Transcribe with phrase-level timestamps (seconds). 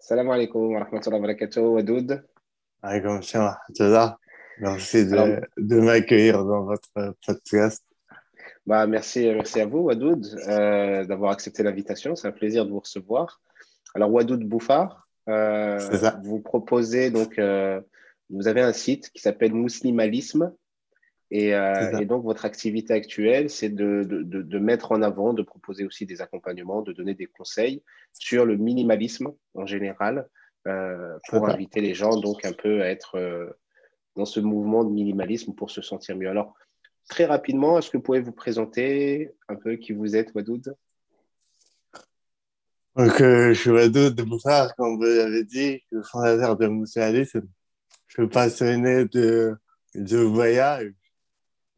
[0.00, 2.24] Salam alaikum wa rahmatullahi wa barakatuh, Wadoud.
[2.82, 3.20] Alaikum
[4.58, 7.84] Merci de, de m'accueillir dans votre podcast.
[8.66, 12.16] Bah, merci, merci à vous, Wadoud, euh, d'avoir accepté l'invitation.
[12.16, 13.42] C'est un plaisir de vous recevoir.
[13.94, 15.78] Alors, Wadoud Bouffard, euh,
[16.24, 17.78] vous proposez donc, euh,
[18.30, 20.50] vous avez un site qui s'appelle Muslimalisme.
[21.32, 25.84] Et, et, donc, votre activité actuelle, c'est de, de, de, mettre en avant, de proposer
[25.84, 30.28] aussi des accompagnements, de donner des conseils sur le minimalisme en général,
[30.64, 33.16] pour inviter les gens donc un peu à être
[34.16, 36.28] dans ce mouvement de minimalisme pour se sentir mieux.
[36.28, 36.54] Alors,
[37.08, 40.74] très rapidement, est-ce que vous pouvez vous présenter un peu qui vous êtes, Wadoud?
[42.96, 47.30] Donc, euh, je suis Wadoud de Moussard, comme vous l'avez dit, le fondateur de Moussalis.
[48.08, 49.56] Je suis passionné de,
[49.94, 50.92] de voyage,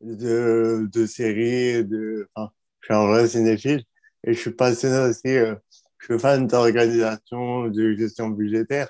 [0.03, 3.85] de, de séries, de, je suis un vrai cinéphile
[4.25, 5.55] et je suis passionné aussi, euh,
[5.99, 8.89] je suis fan d'organisation, de gestion budgétaire.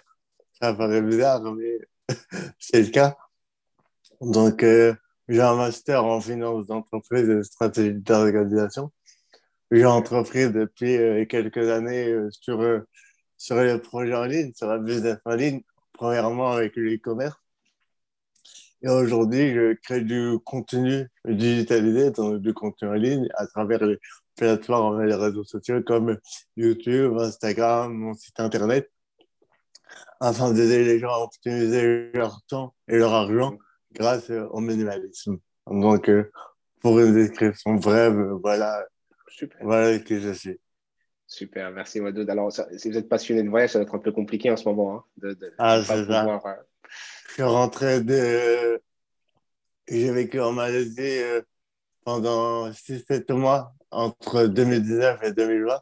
[0.61, 1.79] Ça paraît bizarre, mais
[2.59, 3.17] c'est le cas.
[4.21, 4.95] Donc, euh,
[5.29, 8.93] j'ai un master en finance d'entreprise et stratégie d'organisation.
[9.71, 12.83] J'ai entrepris depuis euh, quelques années sur,
[13.37, 17.42] sur les projets en ligne, sur la business en ligne, premièrement avec l'e-commerce.
[18.85, 23.99] Et aujourd'hui, je crée du contenu digitalisé, donc du contenu en ligne à travers les
[24.37, 26.19] plateformes et les réseaux sociaux comme
[26.57, 28.91] YouTube, Instagram, mon site internet,
[30.21, 33.57] afin d'aider les gens à optimiser leur temps et leur argent
[33.93, 35.39] grâce au minimalisme.
[35.69, 36.31] Donc, euh,
[36.81, 38.85] pour une description brève, voilà,
[39.29, 39.59] Super.
[39.63, 40.61] voilà qui je suis.
[41.29, 42.29] Super, merci Wadoud.
[42.29, 44.69] Alors, si vous êtes passionné de voyage, ça va être un peu compliqué en ce
[44.69, 44.97] moment.
[44.97, 46.27] Hein, de, ah, c'est ça.
[46.27, 46.53] Euh,
[47.29, 48.81] je suis rentré de.
[49.89, 51.43] J'ai vécu en Malaisie euh,
[52.05, 55.81] pendant 6-7 mois, entre 2019 et 2020.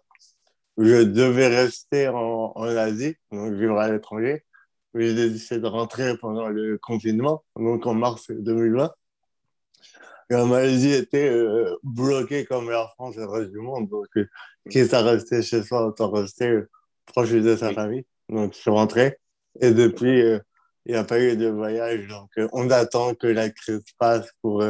[0.79, 4.45] Je devais rester en, en Asie, donc vivre à l'étranger.
[4.95, 8.91] J'ai décidé de rentrer pendant le confinement, donc en mars 2020.
[10.31, 13.89] Et la Malaisie était euh, bloquée comme la France et le reste du monde.
[13.89, 14.29] Donc, euh,
[14.71, 16.71] quitte à rester chez soi, autant rester euh,
[17.07, 18.05] proche de sa famille.
[18.29, 19.19] Donc, je suis rentré.
[19.61, 20.39] Et depuis, euh,
[20.91, 22.09] il n'y a pas eu de voyage.
[22.09, 24.65] Donc, on attend que la crise passe pour,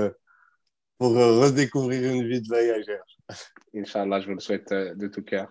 [0.99, 3.03] pour redécouvrir une vie de voyageur.
[3.75, 5.51] Inch'Allah, je vous le souhaite de tout cœur.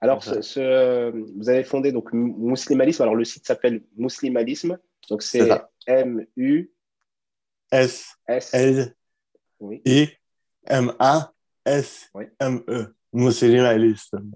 [0.00, 3.02] Alors, ce, vous avez fondé donc Muslimalisme.
[3.02, 4.78] Alors, le site s'appelle Muslimalisme.
[5.10, 5.50] Donc, c'est
[5.86, 6.72] M-U.
[7.70, 8.94] S-L.
[9.60, 10.14] I-M-A-S-M-E.
[13.12, 14.30] Muslimalisme.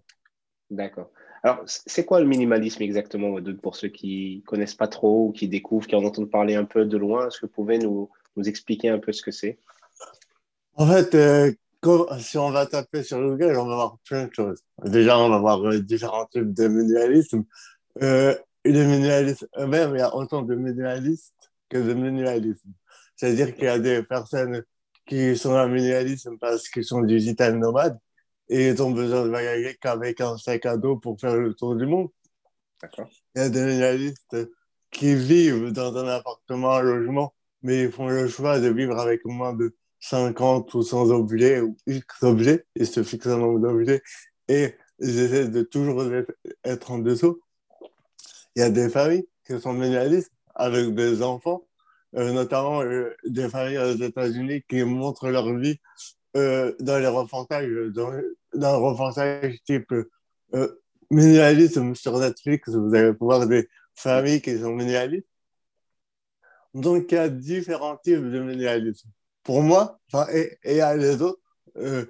[0.69, 1.11] D'accord.
[1.45, 5.87] Alors, c'est quoi le minimalisme exactement, pour ceux qui connaissent pas trop ou qui découvrent,
[5.87, 7.29] qui en entendent parler un peu de loin?
[7.29, 8.09] Est-ce que vous pouvez nous,
[8.47, 9.59] expliquer un peu ce que c'est?
[10.77, 11.53] En fait, euh,
[12.19, 14.63] si on va taper sur Google, on va voir plein de choses.
[14.85, 17.45] Déjà, on va voir euh, différents types de minimalisme.
[18.03, 18.35] Euh,
[18.65, 22.71] le minimalisme même, il y a autant de minimalistes que de minimalisme.
[23.17, 24.65] C'est-à-dire qu'il y a des personnes
[25.07, 27.99] qui sont un minimalisme parce qu'ils sont digital nomades
[28.49, 31.77] et ils ont besoin de voyager qu'avec un sac à dos pour faire le tour
[31.77, 32.09] du monde.
[33.35, 34.37] Il y a des minimalistes
[34.91, 39.25] qui vivent dans un appartement, un logement, mais ils font le choix de vivre avec
[39.25, 44.03] moins de 50 ou 100 objets ou X objets, ils se fixent un nombre d'objets
[44.49, 46.05] et ils essaient de toujours
[46.63, 47.41] être en dessous.
[48.55, 51.67] Il y a des familles qui sont minimalistes avec des enfants,
[52.17, 55.81] euh, notamment euh, des familles aux États-Unis qui montrent leur vie
[56.37, 58.13] euh, dans les reportages, dans,
[58.55, 59.93] dans le type
[61.11, 65.29] minimalisme sur Netflix, vous allez voir des familles qui sont minimalistes.
[66.73, 69.09] Donc, il y a différents types de minimalisme
[69.45, 70.01] pour moi,
[70.33, 71.41] et, et à les autres,
[71.77, 72.07] euh,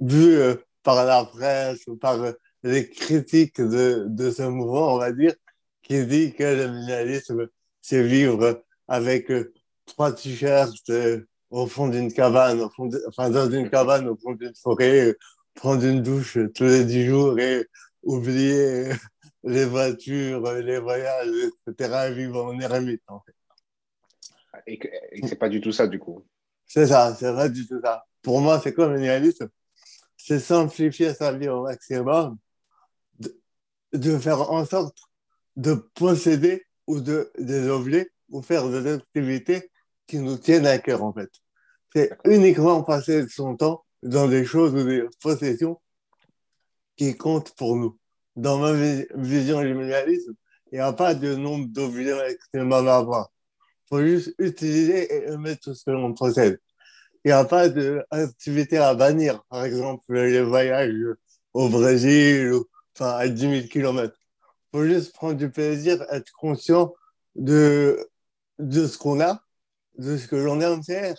[0.00, 4.98] vu euh, par la presse ou par euh, les critiques de, de ce mouvement, on
[4.98, 5.34] va dire,
[5.82, 7.48] qui dit que le minimalisme,
[7.80, 9.52] c'est vivre avec euh,
[9.86, 10.90] trois t-shirts
[11.52, 15.14] au fond d'une cabane, au fond enfin dans une cabane au fond d'une forêt,
[15.54, 17.68] prendre une douche tous les dix jours et
[18.02, 18.90] oublier
[19.44, 21.28] les voitures, les voyages,
[21.66, 23.34] etc., et vivre en ermite, en fait.
[24.66, 24.88] Et que,
[25.26, 26.24] c'est pas du tout ça, du coup.
[26.66, 28.04] C'est ça, c'est vrai du tout ça.
[28.22, 29.48] Pour moi, c'est quoi le minimalisme
[30.16, 32.38] C'est simplifier sa vie au maximum,
[33.92, 34.96] de, faire en sorte
[35.56, 39.70] de posséder ou de, des objets ou faire des activités
[40.06, 41.30] qui nous tiennent à cœur, en fait.
[41.94, 45.80] C'est uniquement passer son temps dans des choses ou des possessions
[46.96, 47.98] qui comptent pour nous.
[48.36, 48.72] Dans ma
[49.14, 50.34] vision du minimalisme,
[50.70, 53.32] il n'y a pas de nombre d'objets extrêmement à avoir
[53.92, 56.58] faut juste utiliser et mettre tout ce que l'on possède.
[57.24, 59.44] Il n'y a pas d'activité à bannir.
[59.50, 60.94] Par exemple, les voyages
[61.52, 62.54] au Brésil,
[62.96, 64.16] enfin, à 10 000 km.
[64.72, 66.94] faut juste prendre du plaisir, être conscient
[67.34, 68.08] de
[68.58, 69.42] ce qu'on a,
[69.98, 71.14] de ce que l'on aime faire,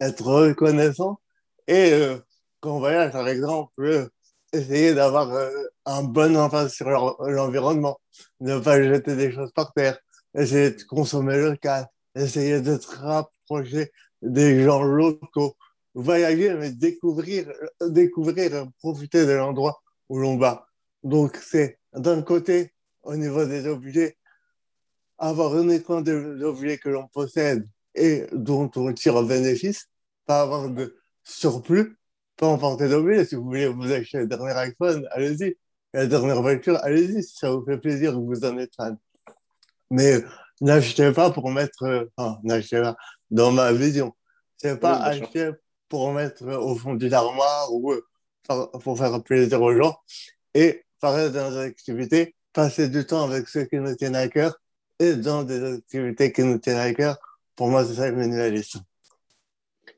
[0.00, 1.20] être reconnaissant.
[1.66, 2.18] Et euh,
[2.60, 4.08] quand on voyage, par exemple,
[4.52, 5.50] essayer d'avoir euh,
[5.84, 6.88] un bon impact sur
[7.20, 8.00] l'environnement,
[8.40, 9.98] ne pas jeter des choses par terre,
[10.34, 13.92] essayer de consommer local, essayer de se rapprocher
[14.22, 15.56] des gens locaux,
[15.94, 20.66] voyager, mais découvrir, découvrir, profiter de l'endroit où l'on va.
[21.02, 24.17] Donc, c'est d'un côté, au niveau des objets,
[25.18, 29.88] avoir uniquement des objets que l'on possède et dont on tire bénéfice,
[30.26, 31.98] pas avoir de surplus,
[32.36, 33.24] pas emporter d'objets.
[33.24, 35.56] Si vous voulez vous acheter le dernier iPhone, allez-y.
[35.94, 38.98] La dernière voiture, allez-y, si ça vous fait plaisir, vous en êtes fan.
[39.90, 40.22] Mais
[40.60, 42.96] n'achetez pas pour mettre, enfin, n'achetez pas,
[43.30, 44.14] dans ma vision,
[44.58, 45.50] c'est pas acheter
[45.88, 47.94] pour mettre au fond d'une armoire ou
[48.82, 49.96] pour faire plaisir aux gens.
[50.52, 54.60] Et dans des activités, passer du temps avec ceux qui nous tiennent à cœur
[54.98, 57.18] et dans des activités qui nous tiennent à cœur.
[57.56, 58.80] Pour moi, c'est ça le minimalisme.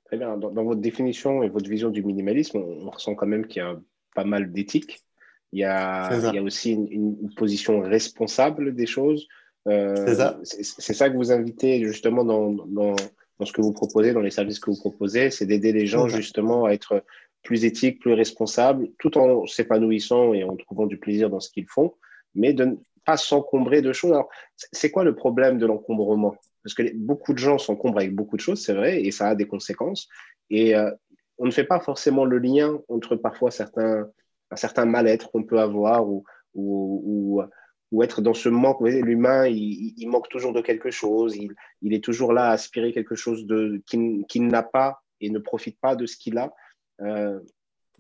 [0.06, 0.36] Très bien.
[0.36, 3.78] Dans, votre définition et votre vision du minimalisme, on, ressent quand même qu'il y a
[4.14, 5.04] pas mal d'éthique.
[5.52, 9.26] Il y a, il y a aussi une, position responsable des choses.
[9.68, 10.38] Euh, c'est ça.
[10.42, 12.96] C'est ça que vous invitez justement dans, dans,
[13.38, 16.08] dans, ce que vous proposez, dans les services que vous proposez, c'est d'aider les gens
[16.08, 17.04] justement à être
[17.42, 21.68] plus éthiques, plus responsables, tout en s'épanouissant et en trouvant du plaisir dans ce qu'ils
[21.68, 21.94] font,
[22.34, 22.76] mais de
[23.16, 24.12] s'encombrer de choses.
[24.12, 26.36] Alors, c'est quoi le problème de l'encombrement?
[26.62, 29.34] Parce que beaucoup de gens s'encombrent avec beaucoup de choses, c'est vrai, et ça a
[29.34, 30.08] des conséquences.
[30.50, 30.90] Et euh,
[31.38, 34.08] on ne fait pas forcément le lien entre parfois certains,
[34.50, 36.24] un certain mal-être qu'on peut avoir ou,
[36.54, 37.42] ou,
[37.90, 38.80] ou, être dans ce manque.
[38.82, 43.14] L'humain, il, manque toujours de quelque chose, il, il, est toujours là à aspirer quelque
[43.14, 43.46] chose
[43.86, 46.52] qu'il n'a pas et ne profite pas de ce qu'il a.
[47.00, 47.40] Euh,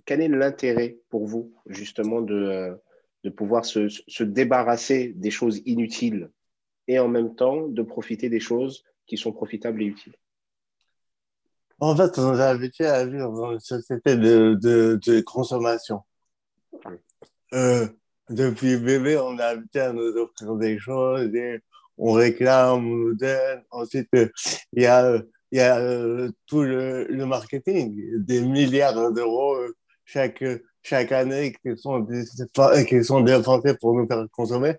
[0.04, 2.74] quel est l'intérêt pour vous, justement, de, euh,
[3.24, 6.30] de pouvoir se, se, débarrasser des choses inutiles
[6.88, 10.14] et en même temps de profiter des choses qui sont profitables et utiles
[11.78, 16.00] En fait, on est habitué à vivre dans une société de, de, de consommation.
[17.52, 17.86] Euh,
[18.28, 21.60] depuis bébé, on est habitué à nous offrir des choses, et
[21.98, 23.62] on réclame, on nous donne.
[23.70, 25.20] Ensuite, il y a
[25.52, 29.74] y a euh, tout le, le, marketing, des milliards d'euros euh,
[30.04, 30.44] chaque,
[30.82, 32.06] chaque année qui sont,
[32.88, 34.76] qui sont dépensés pour nous faire consommer.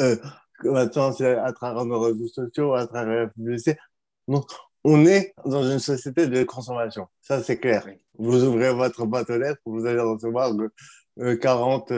[0.00, 0.16] Euh,
[0.64, 3.78] maintenant, c'est à travers nos réseaux sociaux, à travers la publicité.
[4.28, 4.50] Donc,
[4.84, 7.06] on est dans une société de consommation.
[7.20, 7.86] Ça, c'est clair.
[8.18, 10.52] Vous ouvrez votre boîte aux lettres, vous allez recevoir
[11.40, 11.92] 40,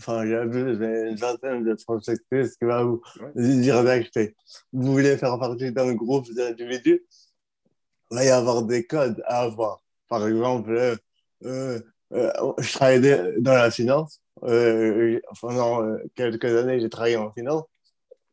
[0.00, 3.02] enfin, il y a une vingtaine de prospectus qui va vous
[3.34, 4.34] dire d'acheter.
[4.72, 7.04] Vous voulez faire partie d'un groupe d'individus,
[8.10, 9.82] il va y avoir des codes à avoir.
[10.08, 10.98] Par exemple,
[11.44, 11.80] euh,
[12.12, 14.20] euh, je travaillais dans la finance.
[14.42, 17.64] Euh, pendant euh, quelques années, j'ai travaillé en finance.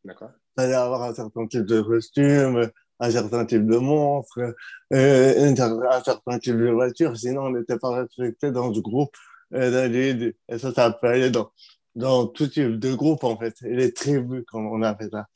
[0.04, 0.32] D'accord.
[0.58, 2.70] Il fallait avoir un certain type de costume,
[3.00, 4.56] un certain type de montre,
[4.92, 9.16] un certain type de voiture, sinon on n'était pas respecté dans ce groupe
[9.54, 11.52] et ça, ça peut aller dans,
[11.96, 13.56] dans tout type de groupe, en fait.
[13.62, 15.28] Les tribus, comme on a fait ça.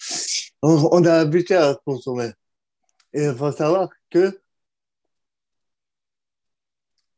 [0.62, 2.32] On, on a habitué à consommer.
[3.14, 4.40] Et il faut savoir que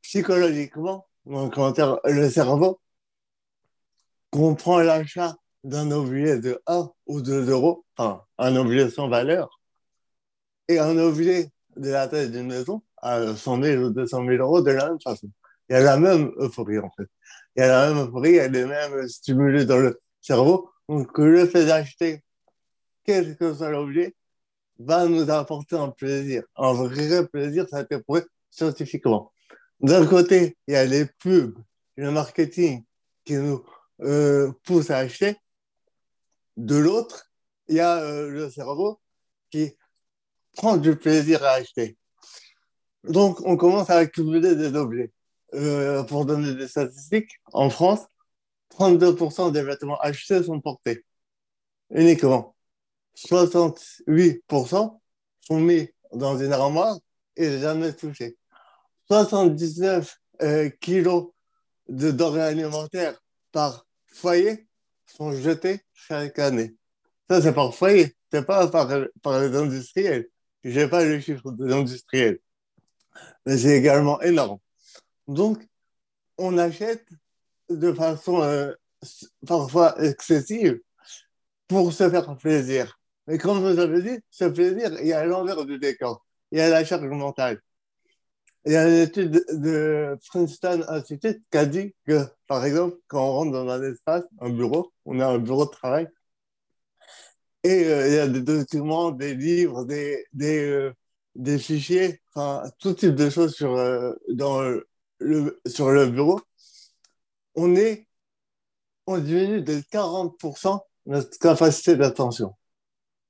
[0.02, 2.80] psychologiquement, donc, le cerveau
[4.32, 9.60] comprend l'achat d'un objet de 1 ou 2 euros, enfin, un objet sans valeur,
[10.68, 14.62] et un objet de la taille d'une maison à 100 000 ou 200 000 euros
[14.62, 15.30] de la même façon
[15.70, 17.08] il y a la même euphorie en fait.
[17.56, 20.70] Il y a la même euphorie, il y a les mêmes stimuli dans le cerveau.
[20.88, 22.24] Donc le fait d'acheter
[23.04, 24.16] quel que soit l'objet
[24.80, 26.44] va nous apporter un plaisir.
[26.58, 28.22] Un vrai plaisir, ça a été prouvé
[28.52, 29.33] scientifiquement.
[29.84, 31.58] D'un côté, il y a les pubs,
[31.98, 32.86] le marketing
[33.26, 33.66] qui nous
[34.00, 35.36] euh, pousse à acheter.
[36.56, 37.30] De l'autre,
[37.68, 39.02] il y a euh, le cerveau
[39.52, 39.76] qui
[40.56, 41.98] prend du plaisir à acheter.
[43.04, 45.12] Donc, on commence à accumuler des objets.
[45.54, 48.08] Euh, pour donner des statistiques, en France,
[48.80, 51.04] 32% des vêtements achetés sont portés.
[51.92, 52.56] Uniquement.
[53.18, 55.00] 68%
[55.42, 56.98] sont mis dans une armoire
[57.36, 58.38] et jamais touchés.
[59.08, 61.32] 79 euh, kilos
[61.88, 63.20] de denrées alimentaires
[63.52, 64.68] par foyer
[65.06, 66.76] sont jetés chaque année.
[67.30, 68.90] Ça, c'est par foyer, c'est pas par,
[69.22, 70.28] par les industriels.
[70.64, 72.40] Je n'ai pas le chiffre des industriels.
[73.46, 74.60] Mais c'est également énorme.
[75.28, 75.66] Donc,
[76.38, 77.06] on achète
[77.70, 78.74] de façon euh,
[79.46, 80.80] parfois excessive
[81.68, 83.00] pour se faire plaisir.
[83.28, 86.26] Mais comme vous avez dit, ce plaisir, il y a l'envers du décor.
[86.52, 87.62] Il y a la charge mentale.
[88.66, 93.22] Il y a une étude de Princeton Institute qui a dit que, par exemple, quand
[93.22, 96.08] on rentre dans un espace, un bureau, on a un bureau de travail,
[97.64, 102.94] et euh, il y a des documents, des livres, des, des, euh, fichiers, enfin, tout
[102.94, 106.42] type de choses sur, euh, dans le, sur le bureau.
[107.56, 108.08] On est,
[109.08, 112.56] on diminue de 40% notre capacité d'attention.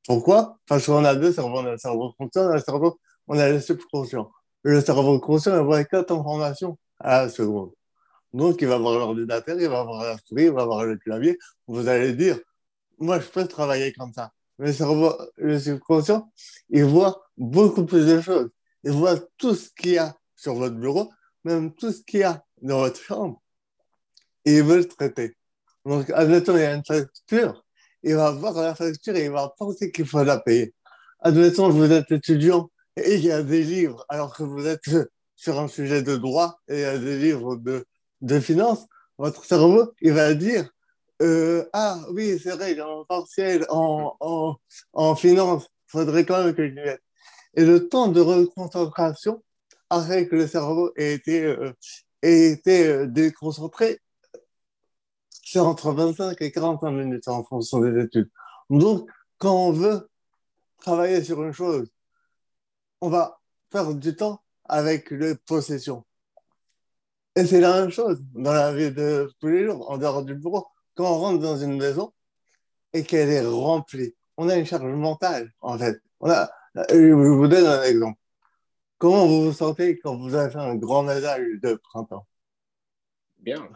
[0.06, 0.60] Pourquoi?
[0.68, 1.60] Parce qu'on a deux cerveaux.
[1.60, 4.32] On a le cerveau conscient et le cerveau, on a le subconscient.
[4.64, 7.72] Le cerveau conscient envoie quatre informations à la seconde.
[8.34, 11.38] Donc, il va voir l'ordinateur, il va voir la souris, il va voir le clavier.
[11.68, 12.40] Vous allez dire,
[12.98, 14.32] moi, je peux travailler comme ça.
[14.58, 16.32] Mais le cerveau, le subconscient,
[16.70, 18.50] il voit beaucoup plus de choses.
[18.84, 21.12] Il voit tout ce qu'il y a sur votre bureau,
[21.44, 23.42] même tout ce qu'il y a dans votre chambre.
[24.46, 25.36] Et il veut le traiter.
[25.86, 27.64] Donc, admettons, il y a une facture,
[28.04, 30.74] il va voir la facture et il va penser qu'il faut la payer.
[31.20, 34.90] Admettons, vous êtes étudiant et il y a des livres, alors que vous êtes
[35.36, 37.86] sur un sujet de droit et il y a des livres de,
[38.22, 38.86] de finance,
[39.18, 40.70] votre cerveau, il va dire
[41.22, 44.56] euh, Ah oui, c'est vrai, il est en partiel, en, en,
[44.94, 47.02] en finance, il faudrait quand même que je mette.
[47.56, 49.44] Et le temps de reconcentration
[49.90, 51.72] après que le cerveau ait été, euh,
[52.22, 54.00] ait été euh, déconcentré,
[55.30, 58.30] c'est entre 25 et 45 minutes en fonction des études.
[58.70, 59.08] Donc,
[59.38, 60.10] quand on veut
[60.80, 61.93] travailler sur une chose,
[63.04, 66.06] on va perdre du temps avec les possessions.
[67.36, 70.36] Et c'est la même chose dans la vie de tous les jours, en dehors du
[70.36, 70.68] bureau.
[70.96, 72.14] Quand on rentre dans une maison
[72.94, 76.00] et qu'elle est remplie, on a une charge mentale, en fait.
[76.22, 78.18] On a, je vous donne un exemple.
[79.00, 82.26] Comment vous vous sentez quand vous avez fait un grand ménage de printemps?
[83.40, 83.68] Bien.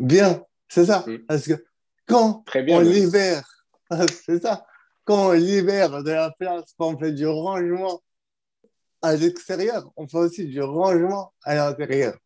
[0.00, 0.44] Bien.
[0.68, 1.04] C'est ça.
[1.06, 1.18] Mm.
[1.28, 1.64] Parce que
[2.04, 3.48] quand on libère,
[4.24, 4.66] c'est ça,
[5.04, 8.02] quand on libère de la place, quand on fait du rangement
[9.06, 12.16] à l'extérieur, on fait aussi du rangement à l'intérieur.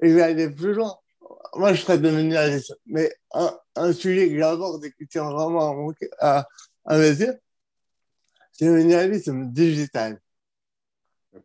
[0.00, 0.94] Et je vais aller plus loin.
[1.54, 2.34] Moi, je serais devenu
[2.86, 6.46] mais un, sujet que j'aborde et qui tient vraiment à,
[6.84, 7.38] à mes yeux,
[8.52, 10.20] c'est le minimalisme digital.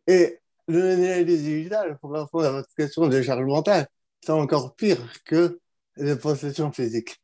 [0.08, 3.88] Et le minimalisme digital, pour répondre à votre question de charge mentale,
[4.22, 5.60] c'est encore pire que
[5.98, 7.22] les possessions physiques.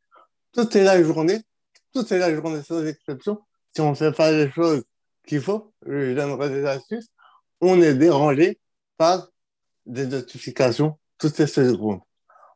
[0.51, 1.41] Toute est la journée,
[1.93, 3.41] toute est la journée sans exception.
[3.73, 4.83] Si on ne fait pas les choses
[5.25, 7.07] qu'il faut, je donnerai des astuces,
[7.63, 8.59] on est dérangé
[8.97, 9.29] par
[9.85, 11.99] des notifications toutes les secondes.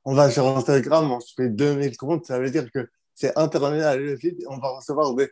[0.06, 4.04] On va sur Instagram, on se fait 2000 comptes, ça veut dire que c'est interminable
[4.04, 5.30] le feed, on va recevoir des,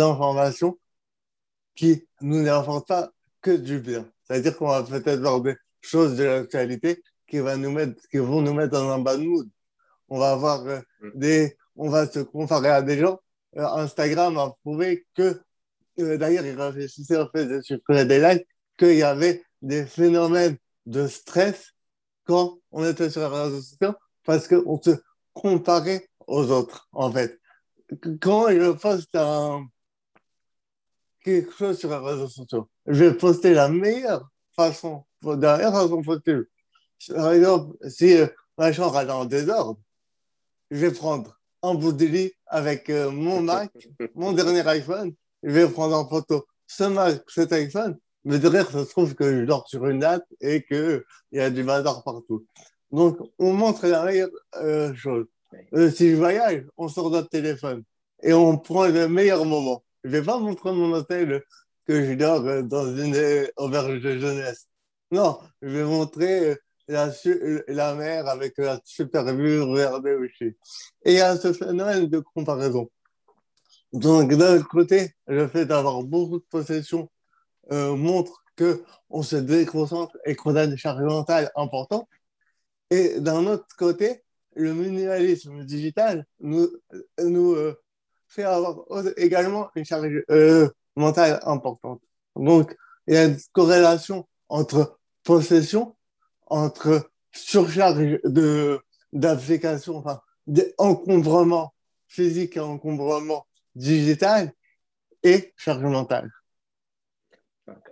[0.00, 0.76] informations
[1.76, 4.04] qui nous n'apportent pas que du bien.
[4.24, 8.42] C'est-à-dire qu'on va peut-être voir des choses de l'actualité qui, va nous mettre, qui vont
[8.42, 9.48] nous mettre dans un bad mood
[10.08, 11.10] on va avoir euh, mm.
[11.14, 13.20] des, on va se comparer à des gens.
[13.56, 15.40] Euh, Instagram a prouvé que,
[16.00, 18.46] euh, d'ailleurs, il réfléchissait en fait de supprimer des likes,
[18.78, 20.56] qu'il y avait des phénomènes
[20.86, 21.72] de stress
[22.24, 23.94] quand on était sur les réseaux sociaux
[24.24, 24.90] parce qu'on se
[25.32, 27.38] comparait aux autres, en fait.
[28.20, 29.66] Quand je poste un,
[31.24, 36.02] quelque chose sur les réseaux sociaux, je vais poster la meilleure façon, la meilleure façon
[36.02, 36.46] possible.
[37.08, 38.16] Par exemple, si
[38.58, 39.80] ma chambre est en désordre,
[40.70, 43.72] je vais prendre un bout de lit avec euh, mon Mac,
[44.14, 48.84] mon dernier iPhone, je vais prendre en photo ce Mac, cet iPhone, mais derrière, ça
[48.84, 52.46] se trouve que je dors sur une natte et qu'il y a du bazar partout.
[52.90, 55.26] Donc, on montre la meilleure euh, chose.
[55.74, 57.82] Euh, si je voyage, on sort notre téléphone
[58.22, 59.84] et on prend le meilleur moment.
[60.04, 61.42] Je ne vais pas montrer mon hôtel
[61.86, 63.16] que je dors dans une
[63.56, 64.68] auberge de jeunesse.
[65.10, 66.56] Non, je vais montrer
[66.86, 67.10] la,
[67.68, 70.56] la mer avec la super vue vers aussi.
[71.04, 72.90] Et il y a ce phénomène de comparaison.
[73.92, 77.10] Donc, d'un côté, le fait d'avoir beaucoup de possessions
[77.72, 82.08] euh, montre qu'on se déconcentre et qu'on a des charges mentales importantes.
[82.90, 84.22] Et d'un autre côté,
[84.54, 86.68] le minimalisme digital nous,
[87.22, 87.78] nous euh,
[88.28, 88.78] fait avoir
[89.16, 92.02] également une charge euh, mentale importante.
[92.34, 95.96] Donc, il y a une corrélation entre possession
[96.46, 98.80] entre surcharge de
[99.12, 101.74] d'applications, enfin, d'encombrement
[102.08, 104.52] physique et encombrement digital
[105.22, 106.30] et charge mentale.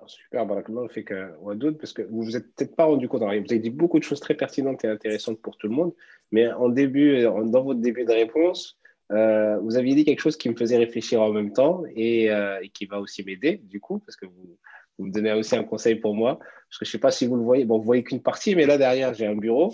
[0.07, 3.29] Super, Barakallah, fait que Wadoud, parce que vous vous êtes peut-être pas rendu compte, vous
[3.29, 5.93] avez dit beaucoup de choses très pertinentes et intéressantes pour tout le monde,
[6.33, 8.79] mais en début, dans votre début de réponse,
[9.13, 12.59] euh, vous aviez dit quelque chose qui me faisait réfléchir en même temps et, euh,
[12.61, 14.59] et qui va aussi m'aider, du coup, parce que vous,
[14.99, 16.39] vous me donnez aussi un conseil pour moi.
[16.39, 17.65] Parce que je ne sais pas si vous le voyez.
[17.65, 19.73] Bon, vous voyez qu'une partie, mais là derrière, j'ai un bureau.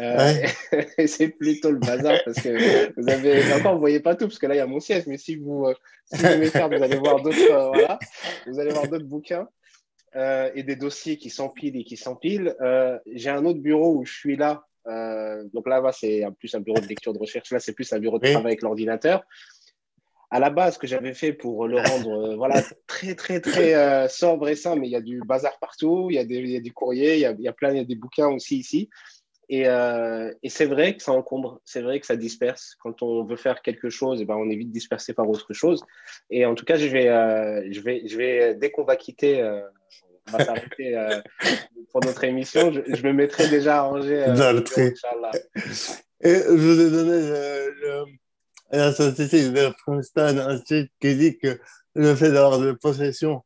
[0.00, 0.32] Euh,
[1.06, 3.52] c'est plutôt le bazar parce que vous avez.
[3.54, 5.06] Encore, vous ne voyez pas tout parce que là, il y a mon siège.
[5.06, 5.74] Mais si vous, euh,
[6.12, 7.98] si vous faire, vous allez voir d'autres euh, voilà,
[8.46, 9.48] vous allez voir d'autres bouquins.
[10.16, 12.56] euh, et des dossiers qui s'empilent et qui s'empilent.
[13.12, 14.64] J'ai un autre bureau où je suis là.
[15.52, 17.52] Donc là, c'est plus un bureau de lecture de recherche.
[17.52, 19.22] Là, c'est plus un bureau de travail avec l'ordinateur.
[20.30, 24.56] À la base, que j'avais fait pour le rendre voilà, très, très, très sobre et
[24.56, 26.60] simple, mais il y a du bazar partout, il y a des, il y a
[26.60, 28.58] des courriers, il y a, il y a plein, il y a des bouquins aussi
[28.58, 28.90] ici.
[29.48, 32.76] Et, euh, et c'est vrai que ça encombre, c'est vrai que ça disperse.
[32.80, 35.52] Quand on veut faire quelque chose, et eh ben on est vite dispersé par autre
[35.52, 35.84] chose.
[36.30, 39.40] Et en tout cas, je vais, euh, je vais, je vais dès qu'on va quitter,
[39.40, 39.60] euh,
[40.28, 41.20] on va s'arrêter euh,
[41.92, 44.24] pour notre émission, je, je, me mettrai déjà à ranger.
[44.24, 44.64] Euh, Dans le.
[46.22, 48.04] Et je vous ai donné le,
[48.70, 51.58] la statistique de Princeton Institute qui dit que
[51.94, 53.42] le fait d'avoir de possession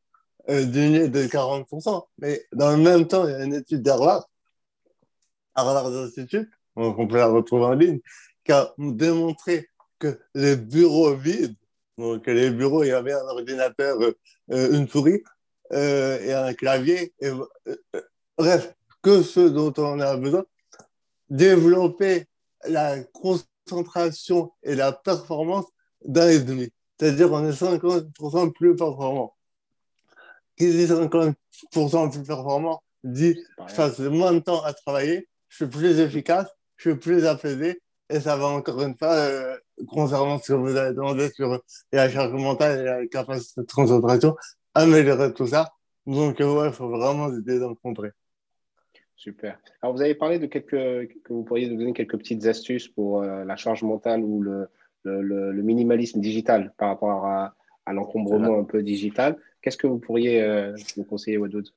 [0.48, 4.28] euh, d'une de 40%, mais dans le même temps, il y a une étude d'Harvard
[5.54, 8.00] Harvard Institute, on peut la retrouver en ligne,
[8.44, 11.56] qui a démontré que les bureaux vides,
[11.98, 14.16] donc les bureaux, il y avait un ordinateur, euh,
[14.52, 15.22] euh, une souris
[15.72, 17.30] euh, et un clavier, et,
[18.38, 20.44] bref, que ce dont on a besoin,
[21.28, 22.26] développer
[22.66, 23.02] la
[23.70, 25.66] concentration et la performance
[26.04, 26.70] d'un et demi.
[26.98, 29.34] C'est-à-dire on est 50% plus performant.
[30.56, 35.66] Qui dit 50% plus performant dit je passe moins de temps à travailler je suis
[35.66, 37.82] plus efficace, je suis plus apaisé.
[38.08, 41.60] Et ça va encore une fois, euh, concernant ce que vous avez demandé sur
[41.92, 44.34] la charge mentale et la capacité de concentration,
[44.74, 45.72] améliorer tout ça.
[46.06, 48.10] Donc, ouais, il faut vraiment essayer d'encontrer.
[49.20, 49.58] Super.
[49.82, 53.20] Alors, vous avez parlé de quelques, que vous pourriez nous donner quelques petites astuces pour
[53.20, 54.66] euh, la charge mentale ou le,
[55.04, 57.54] le, minimalisme digital par rapport à,
[57.92, 59.36] l'encombrement un peu digital.
[59.60, 60.74] Qu'est-ce que vous pourriez euh,
[61.06, 61.68] conseiller, Wadoud?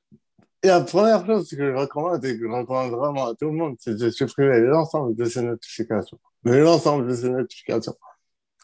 [0.62, 3.52] Et la première chose que je recommande et que je recommande vraiment à tout le
[3.52, 6.18] monde, c'est de supprimer l'ensemble de ces notifications.
[6.44, 7.94] Mais l'ensemble de ces notifications.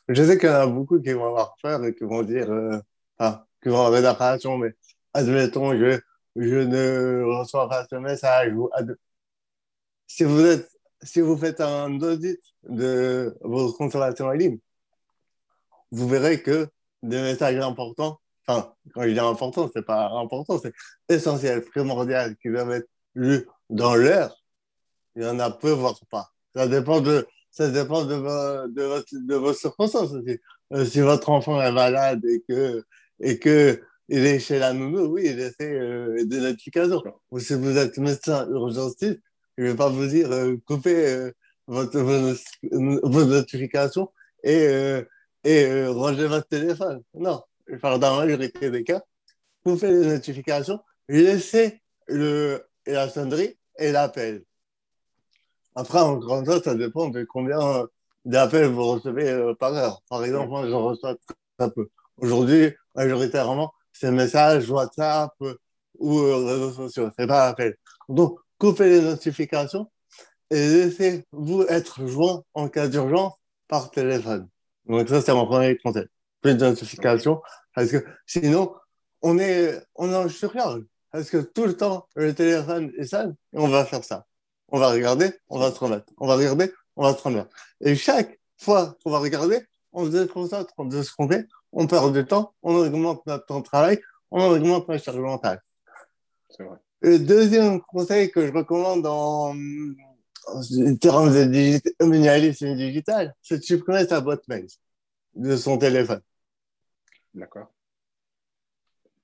[0.08, 2.50] Je sais qu'il y en a beaucoup qui vont avoir peur et qui vont dire,
[2.50, 2.78] euh,
[3.18, 4.72] enfin, qui vont avoir la mais
[5.12, 6.00] admettons, je,
[6.36, 8.52] je ne reçois pas ce message.
[10.06, 10.70] Si vous êtes,
[11.02, 14.58] si vous faites un audit de vos consommations en ligne,
[15.90, 16.68] vous verrez que
[17.02, 20.74] des messages importants enfin, quand il est important, c'est pas important, c'est
[21.08, 24.36] essentiel, primordial, qui doivent être lus dans l'heure.
[25.16, 26.30] Il y en a peu, voire pas.
[26.54, 30.38] Ça dépend de, ça dépend de, votre, de vos circonstances aussi.
[30.72, 32.84] Euh, si votre enfant est malade et que,
[33.20, 37.02] et que il est chez la nounou, oui, il essaie euh, des notifications.
[37.30, 39.20] Ou si vous êtes médecin urgentiste,
[39.56, 41.32] je ne vais pas vous dire euh, coupez euh,
[41.66, 44.10] vos, notifications
[44.42, 45.02] et, euh,
[45.44, 47.02] et rangez votre téléphone.
[47.14, 47.42] Non,
[47.82, 49.02] dans la majorité des cas,
[49.64, 54.44] faites les notifications, laissez le, la sonnerie et l'appel.
[55.74, 57.86] Après, encore une fois, ça dépend de combien
[58.24, 60.02] d'appels vous recevez euh, par heure.
[60.08, 61.16] Par exemple, moi, j'en reçois
[61.58, 61.88] très peu.
[62.16, 65.32] Aujourd'hui, majoritairement, c'est messages, WhatsApp
[65.98, 67.10] ou euh, réseaux sociaux.
[67.18, 67.76] C'est pas appel.
[68.08, 69.90] Donc, coupez les notifications
[70.50, 73.34] et laissez-vous être joint en cas d'urgence
[73.68, 74.48] par téléphone.
[74.86, 76.06] Donc, ça, c'est mon premier conseil.
[76.40, 77.40] Plus de notifications,
[77.74, 78.74] parce que sinon,
[79.22, 80.82] on est, on est en surcharge.
[81.10, 84.26] Parce que tout le temps, le téléphone est sale et on va faire ça.
[84.68, 86.06] On va regarder, on va se remettre.
[86.18, 87.50] On va regarder, on va se remettre.
[87.80, 89.60] Et chaque fois qu'on va regarder,
[89.92, 93.64] on se déconcentre ce qu'on fait, on perd du temps, on augmente notre temps de
[93.64, 95.62] travail, on augmente notre charge mentale.
[96.48, 96.78] C'est vrai.
[97.02, 99.54] Le deuxième conseil que je recommande en,
[100.46, 104.66] en termes de minimalisme digital, c'est de supprimer sa boîte mail
[105.34, 106.20] de son téléphone.
[107.34, 107.68] D'accord.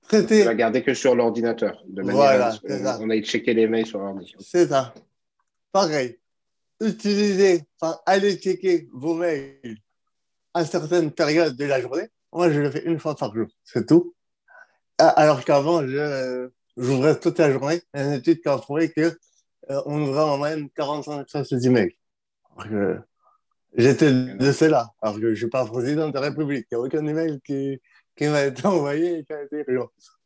[0.07, 0.43] Traiter.
[0.43, 1.83] On va garder que sur l'ordinateur.
[1.85, 4.41] De manière voilà, à, on, a checké les mails sur l'ordinateur.
[4.41, 4.93] C'est ça.
[5.71, 6.17] Pareil.
[6.79, 9.77] Utilisez, enfin, allez checker vos mails
[10.53, 12.07] à certaines périodes de la journée.
[12.37, 13.47] Moi, je le fais une fois par jour.
[13.63, 14.13] C'est tout.
[14.99, 16.47] Ah, alors qu'avant, je,
[16.77, 17.81] j'ouvrais toute la journée.
[17.95, 21.97] Une étude qui a prouvé qu'on euh, ouvrait en moyenne 45 fois ces emails.
[23.75, 24.91] J'étais de cela.
[25.01, 26.67] Alors que je ne suis pas président de la République.
[26.71, 27.81] Il n'y a aucun email qui,
[28.15, 29.25] qui m'a été envoyé.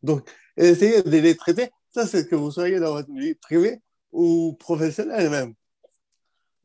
[0.03, 1.69] Donc, essayez de les traiter.
[1.91, 3.79] Ça, c'est que vous soyez dans votre vie privée
[4.11, 5.53] ou professionnelle même.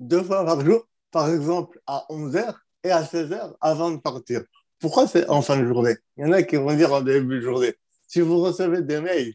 [0.00, 4.42] Deux fois par jour, par exemple, à 11h et à 16h avant de partir.
[4.78, 7.36] Pourquoi c'est en fin de journée Il y en a qui vont dire en début
[7.36, 7.74] de journée.
[8.06, 9.34] Si vous recevez des mails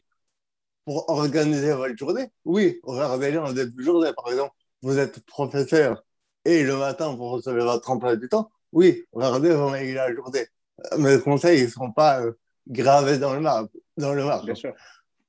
[0.85, 4.11] pour organiser votre journée, oui, regardez-les en début de journée.
[4.13, 6.03] Par exemple, vous êtes professeur
[6.45, 8.51] et le matin, vous recevez votre emploi du temps.
[8.71, 10.47] Oui, regardez vos mails la journée
[10.97, 12.33] mes conseils, ils ne seront pas euh,
[12.67, 13.69] gravés dans le marbre.
[13.97, 14.45] Dans le marbre.
[14.45, 14.73] Bien sûr.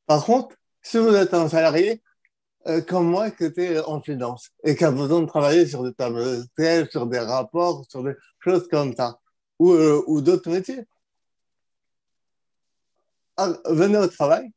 [0.07, 2.03] Par contre, si vous êtes un salarié,
[2.68, 5.92] euh, comme moi, qui était en finance et qui a besoin de travailler sur des
[5.92, 6.42] tableaux
[6.90, 9.18] sur des rapports, sur des choses comme ça,
[9.62, 10.85] ou, euh, ou d'autres métiers,
[13.37, 14.51] ah, venez au travail,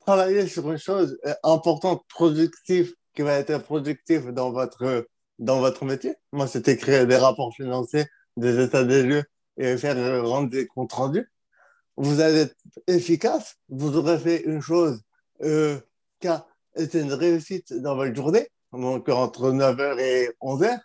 [0.00, 5.06] travailler sur une chose importante, productive, qui va être productive dans votre,
[5.38, 6.14] dans votre métier.
[6.32, 8.06] Moi, c'était créer des rapports financiers,
[8.38, 9.24] des états des lieux
[9.58, 11.30] et faire rendre des comptes rendus.
[11.98, 15.02] Vous allez être efficace, vous aurez fait une chose
[15.42, 15.78] euh,
[16.18, 20.80] qui a été une réussite dans votre journée, donc entre 9h et 11h,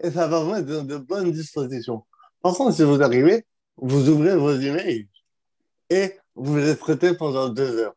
[0.00, 2.04] et ça va vous mettre dans de bonnes dispositions.
[2.42, 3.44] Contre, si vous arrivez,
[3.76, 5.08] vous ouvrez vos emails
[5.90, 7.94] et vous les traitez pendant deux heures.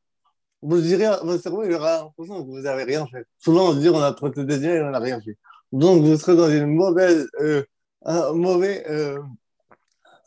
[0.61, 3.25] Vous direz, votre cerveau, il aura l'impression que vous n'avez rien fait.
[3.37, 5.37] Souvent, on se dit, on a traité des emails et on n'a rien fait.
[5.71, 7.63] Donc, vous serez dans une mauvaise, euh,
[8.03, 9.19] un, mauvais, euh,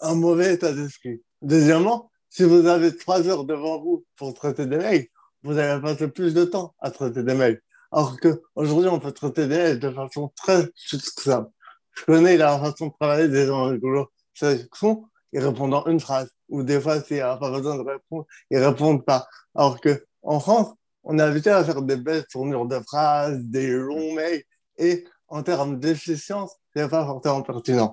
[0.01, 1.23] un mauvais état d'esprit.
[1.41, 5.07] Deuxièmement, si vous avez trois heures devant vous pour traiter des mails,
[5.43, 7.61] vous allez passer plus de temps à traiter des mails.
[7.93, 10.69] Alors qu'aujourd'hui, on peut traiter des mails de façon très
[11.01, 11.51] simple.
[11.97, 14.09] Je connais la façon de travailler des gens rigolos.
[14.43, 16.31] Ils répondent en une phrase.
[16.49, 19.27] Ou des fois, s'il n'y a pas besoin de répondre, ils répondent pas.
[19.55, 24.15] Alors qu'en France, on est habitué à faire des belles tournures de phrases, des longs
[24.15, 24.43] mails.
[24.79, 27.93] Et en termes d'efficience, ce n'est pas forcément pertinent.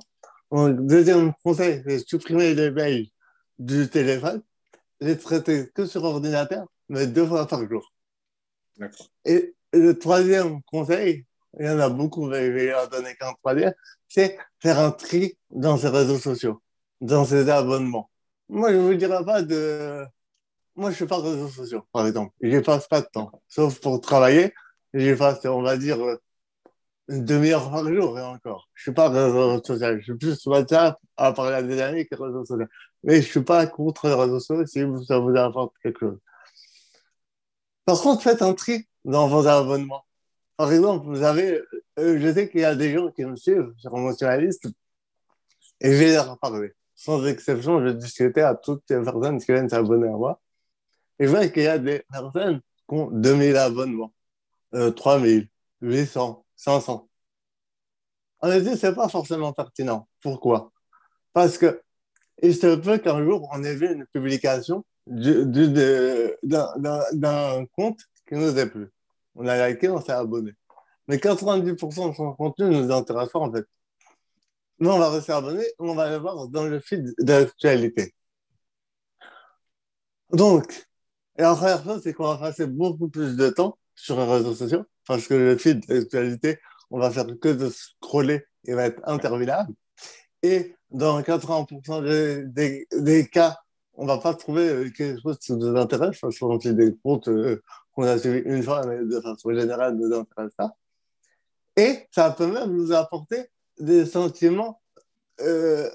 [0.52, 3.08] Donc, deuxième conseil, c'est supprimer les mails
[3.58, 4.42] du téléphone,
[5.00, 7.92] les traiter que sur ordinateur, mais deux fois par jour.
[9.26, 11.26] Et le troisième conseil,
[11.60, 13.74] il y en a beaucoup, mais je vais en donner qu'un troisième,
[14.08, 16.62] c'est faire un tri dans ses réseaux sociaux,
[17.02, 18.10] dans ses abonnements.
[18.50, 20.06] Moi, je ne vous dirai pas de.
[20.76, 22.34] Moi, je ne fais pas réseaux sociaux, par exemple.
[22.42, 24.54] Je passe pas de temps, sauf pour travailler.
[24.94, 25.98] Je passe, on va dire,
[27.08, 28.70] une demi-heure par jour et encore.
[28.74, 29.98] Je ne suis pas réseaux sociaux.
[29.98, 32.68] Je suis plus WhatsApp à parler à des amis que réseaux sociaux.
[33.04, 36.20] Mais je ne suis pas contre les réseaux sociaux si ça vous apporte quelque chose.
[37.86, 40.06] Par contre, faites un tri dans vos abonnements.
[40.58, 41.62] Par exemple, vous avez,
[42.00, 44.68] euh, je sais qu'il y a des gens qui me suivent sur Emotionaliste
[45.82, 46.74] et je vais leur parler.
[46.96, 50.40] Sans exception, je discutais à toutes les personnes qui viennent s'abonner à moi.
[51.20, 54.14] Et je vois qu'il y a des personnes qui ont 2000 abonnements,
[54.76, 55.48] euh, 3000,
[55.82, 57.10] 800, 500.
[58.42, 60.08] En effet, ce n'est pas forcément pertinent.
[60.22, 60.72] Pourquoi?
[61.34, 61.82] Parce que
[62.42, 65.66] il se peut qu'un jour, on ait vu une publication d'un
[67.76, 68.90] compte qui nous a plu.
[69.36, 70.54] On a liké, on s'est abonné.
[71.08, 73.66] Mais 90% de son contenu nous intéresse pas, en fait.
[74.80, 78.14] Nous, on va rester abonné, on va le voir dans le feed d'actualité.
[80.32, 80.88] Donc,
[81.38, 84.54] et la première chose, c'est qu'on va passer beaucoup plus de temps sur les réseaux
[84.54, 86.60] sociaux, parce que le feed d'actualité,
[86.92, 89.74] on va faire que de scroller, il va être interminable.
[90.44, 92.46] Et dans 80%
[92.92, 93.58] des, cas,
[93.94, 97.64] on va pas trouver quelque chose qui nous intéresse, parce qu'on a des comptes euh,
[97.94, 100.76] qu'on a suivis une fois, mais de façon générale, nous intéresse pas.
[101.76, 104.82] Et ça peut même nous apporter des sentiments
[105.42, 105.90] euh,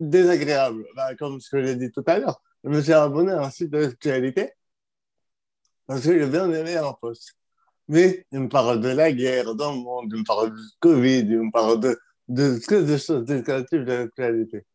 [0.00, 2.40] désagréables, bah, comme ce que j'ai dit tout à l'heure.
[2.64, 4.52] Je me suis abonné à un site d'actualité
[5.86, 7.34] parce que j'ai bien aimé un poste.
[7.88, 11.20] Mais il me parle de la guerre dans le monde, il me parle du Covid,
[11.20, 14.66] il me parle de, de, que des choses négatives de l'actualité.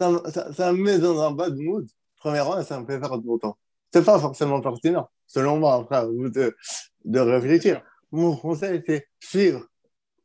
[0.00, 3.26] Ça, ça, ça, me met dans un bad mood, premièrement, et ça me fait de
[3.26, 3.58] mon temps.
[3.92, 6.56] C'est pas forcément pertinent, selon moi, vous de,
[7.04, 7.82] de réfléchir.
[8.10, 9.66] Mon conseil, c'est suivre.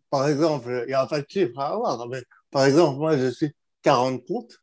[0.10, 3.30] Par exemple, il n'y a pas de chiffre à avoir, mais par exemple, moi, je
[3.30, 4.58] suis 40 comptes,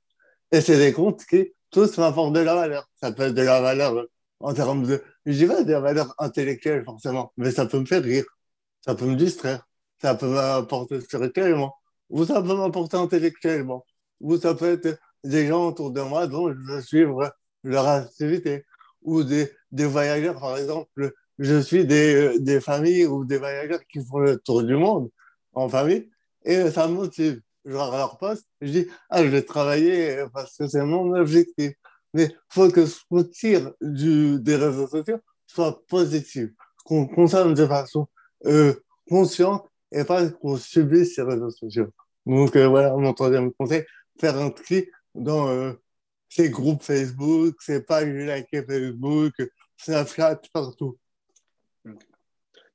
[0.50, 2.88] et c'est des comptes qui tous m'apportent de la valeur.
[2.94, 4.06] Ça peut être de la valeur
[4.40, 8.02] en termes de, je dirais de la valeur intellectuelle forcément, mais ça peut me faire
[8.02, 8.24] rire,
[8.80, 9.66] ça peut me distraire,
[10.00, 11.74] ça peut m'apporter spirituellement,
[12.08, 13.84] ou ça peut m'apporter intellectuellement,
[14.20, 17.30] ou ça peut être des gens autour de moi dont je veux suivre
[17.64, 18.64] leur activité,
[19.02, 24.04] ou des, des voyageurs, par exemple, je suis des, des familles ou des voyageurs qui
[24.04, 25.10] font le tour du monde
[25.52, 26.10] en famille,
[26.44, 27.40] et ça me motive.
[27.64, 31.72] Je vois leur poste, je dis, ah, je vais travailler parce que c'est mon objectif.
[32.14, 36.50] Mais il faut que ce qu'on tire du, des réseaux sociaux soit positif,
[36.84, 38.06] qu'on consomme de façon
[38.46, 38.72] euh,
[39.08, 41.88] consciente et pas qu'on subisse ces réseaux sociaux.
[42.24, 43.84] Donc euh, voilà mon troisième conseil,
[44.18, 45.72] faire un tri dans euh,
[46.28, 49.34] ces groupes Facebook, ces pages likées Facebook,
[49.78, 50.98] Snapchat, partout.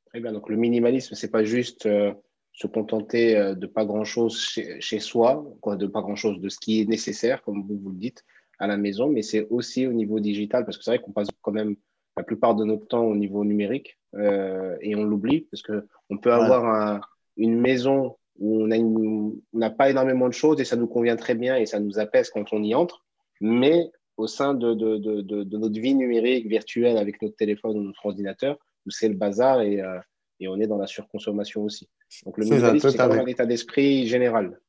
[0.07, 4.99] Très bien, donc le minimalisme, c'est pas juste se contenter de pas grand-chose chez, chez,
[4.99, 8.23] soi, quoi, de pas grand-chose de ce qui est nécessaire, comme vous, vous le dites,
[8.59, 11.27] à la maison, mais c'est aussi au niveau digital, parce que c'est vrai qu'on passe
[11.41, 11.75] quand même
[12.17, 16.33] la plupart de notre temps au niveau numérique euh, et on l'oublie, parce qu'on peut
[16.33, 21.35] avoir une maison où on n'a pas énormément de choses et ça nous convient très
[21.35, 23.03] bien et ça nous apaise quand on y entre,
[23.41, 27.81] mais au sein de, de, de, de notre vie numérique, virtuelle, avec notre téléphone ou
[27.83, 29.99] notre ordinateur, où c'est le bazar et, euh,
[30.39, 31.89] et, on est dans la surconsommation aussi.
[32.25, 34.59] Donc le minimalisme, c'est un état d'esprit général.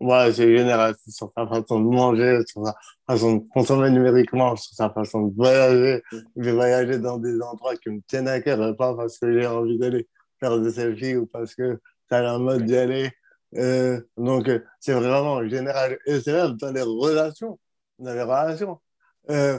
[0.00, 2.74] Ouais, c'est général, sur sa façon de manger, sur sa
[3.06, 6.02] façon de consommer numériquement, sur sa façon de voyager.
[6.10, 6.18] Mm.
[6.36, 9.46] Je vais voyager dans des endroits qui me tiennent à cœur, pas parce que j'ai
[9.46, 10.08] envie d'aller
[10.40, 13.10] faire des selfies ou parce que ça a la mode d'y aller.
[13.54, 15.98] Euh, donc, euh, c'est vraiment général.
[16.06, 17.58] Et c'est même dans les relations.
[17.98, 18.80] Dans les relations.
[19.30, 19.58] Euh,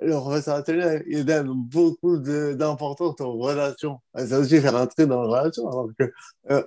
[0.00, 0.64] le professeur
[1.06, 4.00] il donne beaucoup d'importance aux relations.
[4.16, 5.68] C'est aussi faire un tri dans les relations.
[5.68, 6.12] Alors que,
[6.50, 6.62] euh,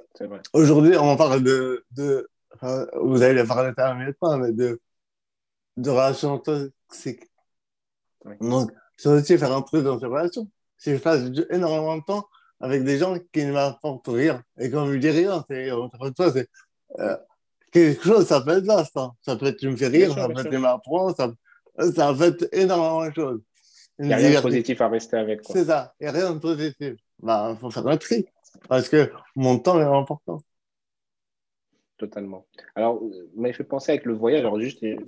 [0.54, 2.30] aujourd'hui, on parle de, de
[3.02, 4.80] vous allez parler de mais de,
[5.78, 7.30] de relations toxiques.
[8.40, 10.50] Donc, c'est aussi faire un truc dans ces relations.
[10.78, 12.28] Si je passe énormément de temps
[12.60, 15.70] avec des gens qui ne m'apportent rien, et quand je dis rien, c'est,
[16.34, 16.50] c'est
[17.00, 17.18] euh,
[17.72, 18.96] quelque chose, ça peut être vaste.
[18.98, 19.12] Hein.
[19.22, 21.32] Ça peut être tu me fais rire, ça peut être tu m'apprends, ça,
[21.78, 23.42] ça être énormément de choses.
[24.00, 25.42] Il n'y a rien de positif à rester avec.
[25.44, 26.76] C'est ça, il n'y a rien de positif.
[26.80, 28.26] Il bah, faut faire un tri,
[28.68, 30.42] parce que mon temps est important.
[31.98, 32.46] Totalement.
[32.76, 35.00] Alors, vous m'avez fait penser avec le voyage, alors juste une,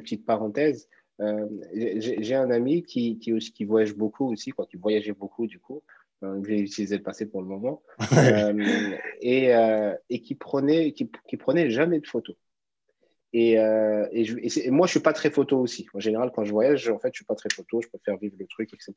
[0.00, 0.88] petite parenthèse.
[1.20, 5.60] Euh, j'ai un ami qui, qui, qui, voyage beaucoup aussi, quoi, qui voyageait beaucoup du
[5.60, 5.82] coup.
[6.22, 7.82] Euh, j'ai utilisé le passé pour le moment.
[8.16, 12.36] euh, et, euh, et, qui, prenait, qui, qui, prenait jamais de photos.
[13.32, 15.86] Et, euh, et, je, et, moi, je suis pas très photo aussi.
[15.94, 17.80] En général, quand je voyage, en fait, je suis pas très photo.
[17.80, 18.92] Je préfère vivre le truc, etc.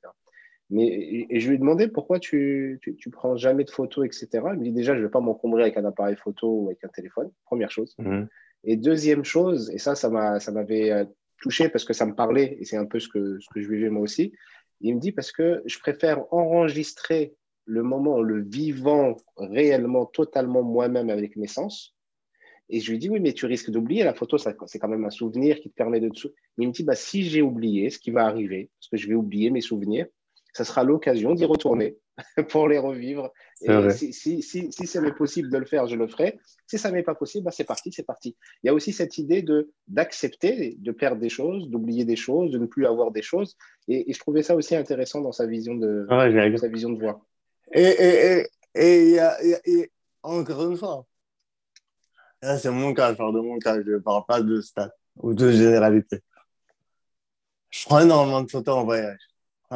[0.69, 4.27] Mais et, je lui ai demandé pourquoi tu, tu, tu, prends jamais de photos, etc.
[4.53, 6.89] Il me dit déjà, je vais pas m'encombrer avec un appareil photo ou avec un
[6.89, 7.31] téléphone.
[7.45, 7.95] Première chose.
[7.99, 8.27] Mhm.
[8.65, 11.05] Et deuxième chose, et ça, ça m'a, ça m'avait euh,
[11.39, 13.69] touché parce que ça me parlait et c'est un peu ce que, ce que je
[13.69, 14.33] vivais moi aussi.
[14.81, 21.09] Il me dit parce que je préfère enregistrer le moment, le vivant réellement, totalement moi-même
[21.09, 21.94] avec mes sens.
[22.69, 24.03] Et je lui dis, oui, mais tu risques d'oublier.
[24.03, 26.09] La photo, c'est quand même un souvenir qui te permet de.
[26.57, 29.13] il me dit, bah, si j'ai oublié, ce qui va arriver, parce que je vais
[29.13, 30.07] oublier mes souvenirs,
[30.53, 31.97] ça sera l'occasion d'y retourner
[32.49, 33.31] pour les revivre.
[33.61, 36.39] Et si, si, si, si c'est possible de le faire, je le ferai.
[36.65, 38.37] Si ça n'est pas possible, bah c'est parti, c'est parti.
[38.63, 42.51] Il y a aussi cette idée de d'accepter de perdre des choses, d'oublier des choses,
[42.51, 43.57] de ne plus avoir des choses.
[43.87, 46.07] Et, je trouvais ça aussi intéressant dans sa vision de,
[46.57, 47.19] sa vision de voir.
[47.73, 49.87] Et, et, et, y a, y
[50.23, 51.05] encore une fois,
[52.59, 55.33] c'est mon cas, je parle de mon cas, je ne parle pas de stats ou
[55.33, 56.21] de généralité.
[57.69, 59.19] Je prends énormément de photos en voyage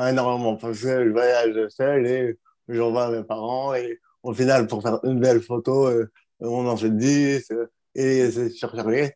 [0.08, 4.99] énormément parce que je voyage seul et j'envoie mes parents et au final, pour faire
[5.03, 9.13] une belle photo, euh, on en fait 10 euh, et c'est surchargé.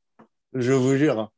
[0.54, 1.32] Je vous jure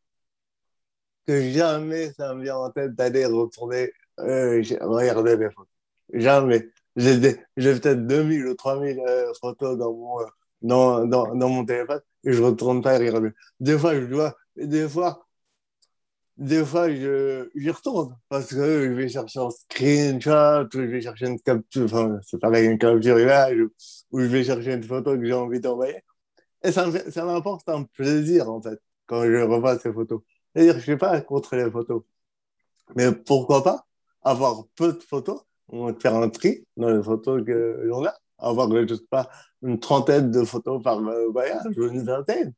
[1.27, 5.71] que jamais ça me vient en tête d'aller retourner euh, regarder mes photos.
[6.13, 6.69] Jamais.
[6.95, 7.19] J'ai
[7.57, 9.01] peut-être 2000 ou 3000
[9.41, 10.19] photos dans mon,
[10.65, 13.29] dans, dans, dans, mon téléphone et je retourne pas regarder.
[13.59, 15.25] Des fois, je dois, des fois,
[16.37, 21.01] des fois, je, j'y retourne parce que je vais chercher un screenshot, ou je vais
[21.01, 23.57] chercher une capture, enfin, c'est pareil, une capture image,
[24.11, 26.03] ou je vais chercher une photo que j'ai envie d'envoyer.
[26.63, 30.21] Et ça, ça m'apporte un plaisir, en fait, quand je revois ces photos.
[30.53, 32.03] C'est-à-dire, je ne suis pas contre les photos.
[32.95, 33.85] Mais pourquoi pas
[34.23, 35.41] avoir peu de photos,
[35.99, 39.29] faire un tri dans les photos que l'on a, avoir, je sais pas,
[39.61, 42.53] une trentaine de photos par voyage, ou une vingtaine.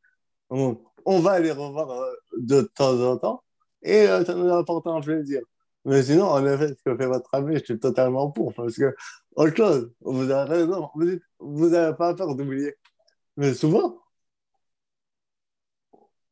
[0.49, 3.43] on va les revoir euh, de temps en temps
[3.83, 5.41] et euh, ça nous apporte un plaisir.
[5.85, 8.53] Mais sinon, en effet, ce que fait votre ami, je suis totalement pour.
[8.53, 8.95] Parce que,
[9.35, 10.89] autre chose, vous avez raison,
[11.39, 12.75] vous n'avez pas peur d'oublier.
[13.37, 14.01] Mais souvent,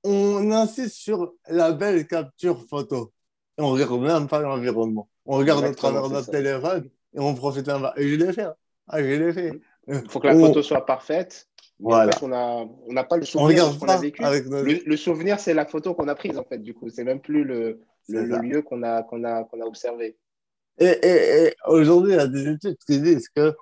[0.04, 3.14] on insiste sur la belle capture photo.
[3.58, 5.10] Et on ne regarde même pas l'environnement.
[5.26, 7.94] On regarde à travers notre téléphone et on profite là-bas.
[7.98, 8.44] Et je l'ai fait.
[8.44, 8.56] Hein.
[8.88, 9.62] Ah, je l'ai fait.
[9.88, 11.48] Il faut que la photo soit parfaite.
[11.80, 12.12] Voilà.
[12.22, 14.22] on n'a on pas le souvenir qu'on a vécu.
[14.22, 16.90] Le, souvenir, c'est la photo qu'on a prise, en fait, du coup.
[16.90, 20.18] C'est même plus le, le, lieu qu'on a, qu'on a, qu'on a observé.
[20.78, 23.56] Et, et, aujourd'hui, il y a des études qui disent que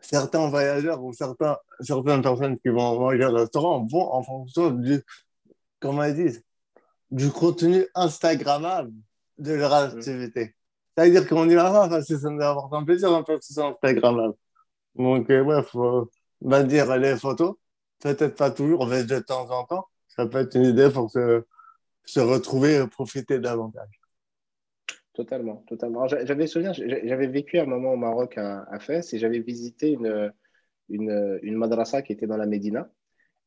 [0.00, 5.02] certains voyageurs ou certains, certaines personnes qui vont manger au restaurant vont en fonction du,
[5.80, 6.42] comment ils disent,
[7.10, 8.92] du contenu Instagrammable
[9.38, 9.96] de leur mmh.
[9.96, 10.54] activité.
[10.96, 13.60] C'est-à-dire qu'on y va pas parce que ça nous apporte un plaisir, un peu c'est
[13.60, 14.34] Instagrammable.
[14.94, 16.10] Donc, euh, faut
[16.42, 17.54] va dire les photos.
[18.00, 19.86] Peut-être pas toujours, mais de temps en temps.
[20.08, 21.44] Ça peut être une idée pour se,
[22.04, 24.00] se retrouver et profiter davantage.
[25.14, 26.06] Totalement, totalement.
[26.08, 30.32] J'avais souvenir, j'avais vécu un moment au Maroc à, à Fès et j'avais visité une,
[30.88, 32.90] une, une, madrasa qui était dans la Médina.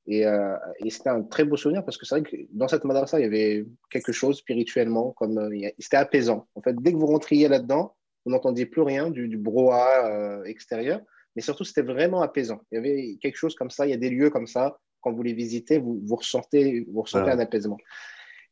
[0.07, 2.83] Et, euh, et c'était un très beau souvenir parce que c'est vrai que dans cette
[2.83, 6.47] madrasa, il y avait quelque chose spirituellement, comme euh, c'était apaisant.
[6.55, 10.43] En fait, dès que vous rentriez là-dedans, vous n'entendiez plus rien du, du brouhaha euh,
[10.43, 11.01] extérieur
[11.35, 12.61] mais surtout, c'était vraiment apaisant.
[12.71, 15.11] Il y avait quelque chose comme ça, il y a des lieux comme ça, quand
[15.11, 17.77] vous les visitez, vous, vous ressentez, vous ressentez un apaisement.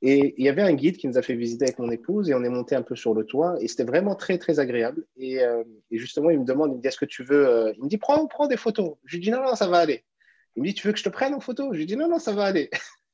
[0.02, 2.34] Et il y avait un guide qui nous a fait visiter avec mon épouse et
[2.34, 5.06] on est monté un peu sur le toit et c'était vraiment très, très agréable.
[5.16, 7.48] Et, euh, et, justement, il me demande, il me dit, est-ce que tu veux...
[7.48, 8.96] Euh, il me dit, prends, prends des photos.
[9.06, 10.04] Je lui dis, non, non, ça va aller.
[10.56, 11.74] Il me dit, tu veux que je te prenne en photo?
[11.74, 12.70] Je lui dis, non, non, ça va aller.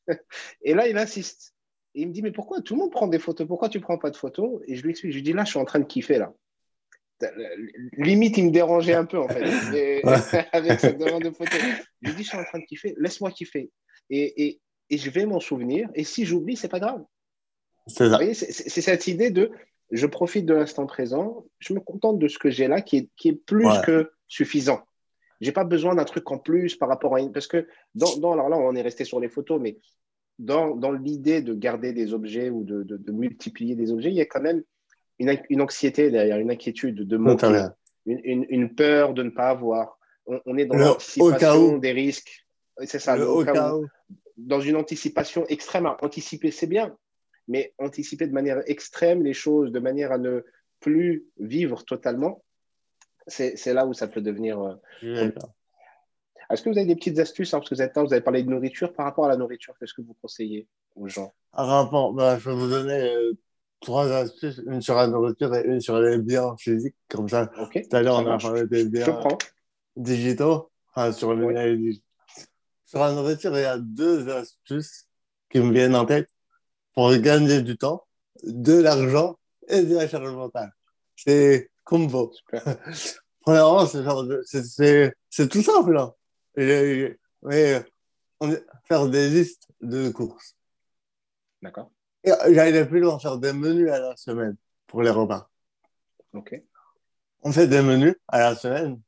[0.62, 1.54] et là, il insiste.
[1.95, 3.47] Et il me dit, mais pourquoi tout le monde prend des photos?
[3.47, 4.62] Pourquoi tu ne prends pas de photos?
[4.67, 6.34] Et je lui explique, je lui dis, là, je suis en train de kiffer, là.
[7.97, 9.43] Limite, il me dérangeait un peu, en fait,
[10.54, 11.60] avec cette demande de photos.
[12.02, 13.71] Je lui dis, je suis en train de kiffer, laisse-moi kiffer.
[14.10, 15.89] Et, et, et, je vais m'en souvenir.
[15.95, 17.04] Et si j'oublie, c'est pas grave.
[17.88, 19.52] C'est cette idée de
[19.91, 23.10] je profite de l'instant présent, je me contente de ce que j'ai là qui est,
[23.17, 24.82] qui est plus que suffisant.
[25.41, 27.32] J'ai pas besoin d'un truc en plus par rapport à une.
[27.32, 29.78] Parce que dans, dans, alors là, on est resté sur les photos, mais
[30.38, 34.21] dans, dans l'idée de garder des objets ou de, de, multiplier des objets, il y
[34.21, 34.63] a quand même
[35.19, 37.67] une, une anxiété derrière, une inquiétude de manquer,
[38.06, 39.97] une, une, une, peur de ne pas avoir.
[40.25, 42.45] On, est dans l'anticipation des risques.
[42.86, 43.88] C'est ça, le, au cas où.
[44.38, 45.89] Dans une anticipation extrême.
[46.02, 46.95] Anticiper, c'est bien,
[47.47, 50.45] mais anticiper de manière extrême les choses, de manière à ne
[50.80, 52.43] plus vivre totalement,
[53.29, 54.61] c'est là où ça peut devenir.
[55.03, 55.31] Euh,
[56.49, 58.43] Est-ce que vous avez des petites astuces hein, Parce que vous avez, vous avez parlé
[58.43, 58.93] de nourriture.
[58.93, 61.33] Par rapport à la nourriture, qu'est-ce que vous conseillez aux gens?
[61.51, 63.33] Par rapport, bah, je vais vous donner euh,
[63.79, 66.95] trois astuces une sur la nourriture et une sur les biens physiques.
[67.07, 69.21] Comme ça, tout à l'heure, on a parlé des biens
[69.95, 70.69] digitaux.
[70.93, 72.01] Enfin, sur, les...
[72.85, 75.05] sur la nourriture, il y a deux astuces
[75.49, 76.29] qui me viennent en tête
[76.93, 78.03] pour gagner du temps,
[78.43, 79.37] de l'argent
[79.67, 80.71] et de la charge mentale.
[81.15, 82.32] C'est combo.
[83.41, 83.86] Premièrement,
[84.45, 85.93] c'est tout simple.
[85.93, 86.13] Là.
[86.56, 87.84] mais
[88.39, 90.56] on, faire des listes de courses.
[91.63, 91.91] D'accord.
[92.23, 95.49] J'allais plus loin, faire des menus à la semaine pour les repas.
[96.34, 96.62] Ok.
[97.41, 99.02] On fait des menus à la semaine.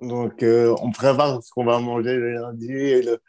[0.00, 3.22] Donc, euh, on prépare ce qu'on va manger le lundi et le,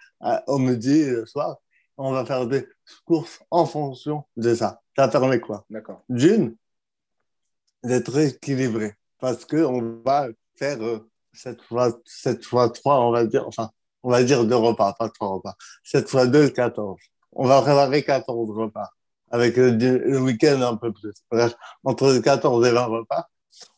[0.48, 1.58] au midi et le soir.
[1.98, 2.68] On va faire des
[3.06, 4.82] courses en fonction de ça.
[4.96, 5.66] Ça permet quoi?
[5.70, 6.04] D'accord.
[6.10, 6.56] D'une,
[7.86, 11.00] d'être équilibré parce qu'on va faire euh,
[11.34, 13.70] cette fois, cette fois 3, on va dire, enfin,
[14.04, 15.56] on va dire deux repas, pas trois repas.
[15.84, 17.00] Cette fois 2, 14.
[17.34, 18.90] On va préparer 14 repas
[19.32, 21.14] avec le, week-end un peu plus.
[21.84, 23.28] Entre 14 et 20 repas,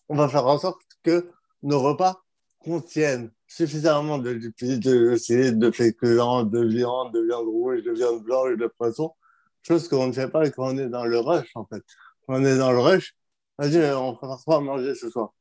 [0.10, 1.32] on va faire en sorte que
[1.64, 2.22] nos repas
[2.60, 8.58] contiennent suffisamment de lipides, de de féculents, de viande, de viande rouge, de viande blanche,
[8.58, 9.14] de poisson,
[9.62, 11.84] chose qu'on ne fait pas quand on est dans le rush, en fait.
[12.26, 13.16] Quand on est dans le rush,
[13.58, 15.34] Vas-y, on prépare à manger ce soir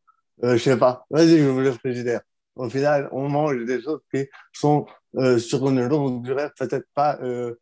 [0.45, 1.07] euh, Je sais pas.
[1.11, 2.23] Vas-y, je veux le frigidaire.
[2.57, 7.19] Au final, on mange des choses qui sont euh, sur une longue durée, peut-être pas
[7.23, 7.55] euh,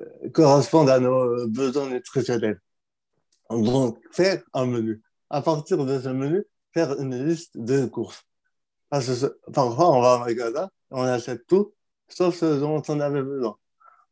[0.00, 2.60] euh, correspondent à nos besoins nutritionnels.
[3.50, 5.02] Donc, faire un menu.
[5.30, 8.24] À partir de ce menu, faire une liste de courses.
[8.88, 11.74] Parce que parfois, on va au magasin, on achète tout,
[12.08, 13.56] sauf ce dont on avait besoin.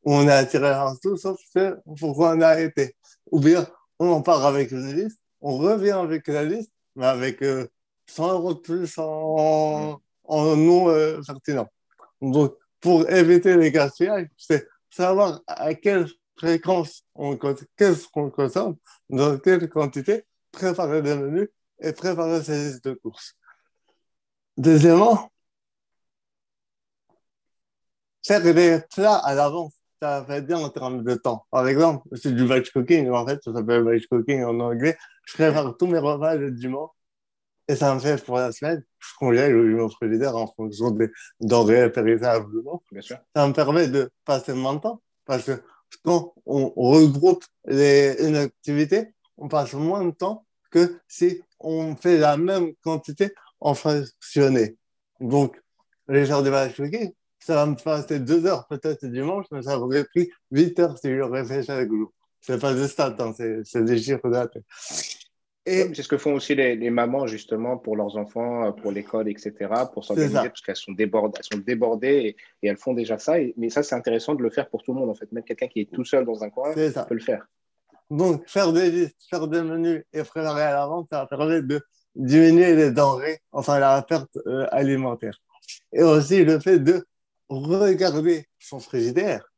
[0.05, 2.97] On est attiré par tout, sauf ce pourquoi on a arrêté.
[3.31, 3.67] Ou bien,
[3.99, 8.55] on part avec une liste, on revient avec la liste, mais avec 100 euh, euros
[8.55, 11.69] de plus en, en non euh, pertinent.
[12.21, 18.77] Donc, pour éviter les gaspillages, c'est savoir à quelle fréquence on qu'est-ce qu'on consomme,
[19.11, 21.49] dans quelle quantité, préparer des menus
[21.81, 23.35] et préparer ses listes de courses.
[24.57, 25.31] Deuxièmement,
[28.25, 31.47] faire des plats à l'avance ça fait bien en termes de temps.
[31.53, 34.99] Par exemple, c'est du batch cooking, en fait, ça s'appelle batch cooking en anglais.
[35.27, 36.91] Je prépare tous mes repas le dimanche
[37.69, 41.93] et ça me fait pour la semaine, je congèle mon frigidaire en fonction des denrées
[41.93, 42.51] périssables.
[42.91, 43.17] Bien sûr.
[43.37, 45.63] Ça me permet de passer moins de temps parce que
[46.05, 52.19] quand on regroupe les, une activité, on passe moins de temps que si on fait
[52.19, 54.77] la même quantité en fractionné.
[55.21, 55.63] Donc,
[56.09, 57.13] les genres de batch cooking,
[57.45, 61.15] ça va me passer deux heures peut-être dimanche, mais ça aurait pris huit heures si
[61.17, 62.13] j'aurais fait chaque jour.
[62.41, 63.33] C'est pas des stats, hein,
[63.65, 64.57] c'est des chiffres date.
[65.65, 68.91] Et c'est ce que font aussi les, les, mamans justement pour leurs enfants, euh, pour
[68.91, 69.53] l'école, etc.,
[69.93, 73.35] pour s'organiser parce qu'elles sont débordées, elles sont débordées et, elles font déjà ça.
[73.57, 75.31] mais ça, c'est intéressant de le faire pour tout le monde en fait.
[75.31, 77.47] Même quelqu'un qui est tout seul dans un coin peut le faire.
[78.11, 81.81] Donc, faire des listes, faire des menus et préparer à l'avance, ça permet de
[82.17, 85.41] diminuer les denrées, enfin la perte euh, alimentaire.
[85.93, 87.07] Et aussi le fait de
[87.49, 89.53] regarder son frigidaire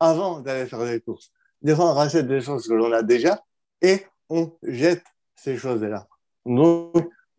[0.00, 1.30] avant d'aller faire des courses.
[1.62, 3.42] Des fois, on rachète des choses que l'on a déjà
[3.80, 6.06] et on jette ces choses-là.
[6.44, 6.94] Donc,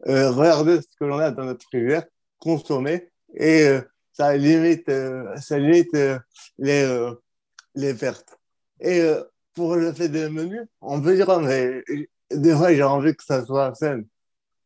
[0.08, 2.06] euh, regarder ce que l'on a dans notre frigidaire,
[2.40, 5.96] consommer et euh, ça limite, euh, ça limite
[6.58, 7.12] les,
[7.76, 8.38] les pertes.
[8.80, 9.04] Et
[9.54, 11.84] pour le fait des menus, on peut dire, mais
[12.32, 14.02] des fois, j'ai envie que ça soit sain.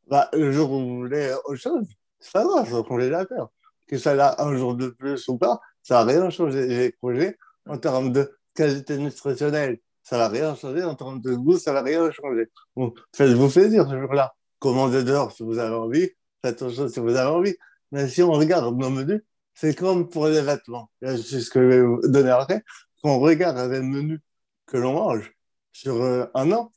[0.07, 1.87] Bah, le jour où vous voulez autre chose,
[2.33, 3.47] grave, je vais la faire
[3.91, 6.65] que ça a un jour de plus ou pas, ça n'a rien changé.
[6.65, 7.37] Les projets,
[7.67, 10.83] en termes de qualité nutritionnelle, ça n'a rien changé.
[10.83, 12.49] En termes de goût, ça n'a rien changé.
[13.13, 14.33] faites-vous plaisir ce jour-là.
[14.59, 16.09] Commandez dehors si vous avez envie.
[16.43, 17.55] Faites autre chose si vous avez envie.
[17.91, 19.21] Mais si on regarde nos menus,
[19.53, 20.89] c'est comme pour les vêtements.
[21.01, 22.63] C'est ce que je vais vous donner après.
[23.03, 24.21] Quand on regarde le menu
[24.67, 25.33] que l'on mange
[25.73, 26.71] sur euh, un an,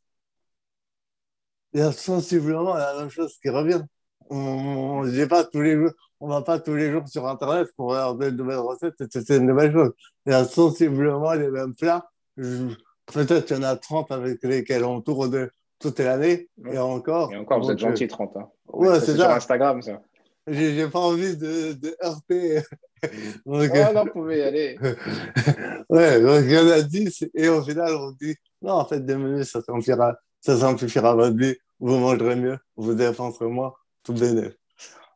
[1.72, 3.82] il y a sensiblement la même chose qui revient.
[4.30, 7.90] On ne pas tous les jours, on va pas tous les jours sur Internet pour
[7.90, 9.92] regarder de nouvelles recettes et c'est une nouvelle chose.
[10.26, 12.08] Il y a sensiblement les mêmes plats.
[12.36, 17.32] Peut-être qu'il y en a 30 avec lesquels on tourne toute l'année et encore.
[17.32, 18.36] Et encore, vous êtes gentil, 30.
[18.36, 18.48] Hein.
[18.68, 20.00] Ouais, c'est sur Instagram, ça.
[20.46, 22.60] J'ai pas envie de, de heurter.
[23.46, 24.78] donc, oh non, vous pouvez y aller.
[25.88, 29.00] ouais, donc il y en a 10 et au final, on dit non, en fait,
[29.00, 34.14] des menus, ça simplifiera, ça simplifiera votre vie, vous mangerez mieux, vous dépenserez moins, tout
[34.14, 34.58] bénéfice.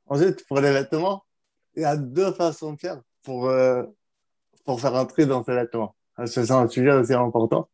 [0.08, 1.24] Ensuite, pour les vêtements,
[1.76, 3.84] il y a deux façons de faire pour, euh,
[4.64, 5.94] pour faire un tri dans ces vêtements.
[6.26, 7.68] C'est un sujet aussi important.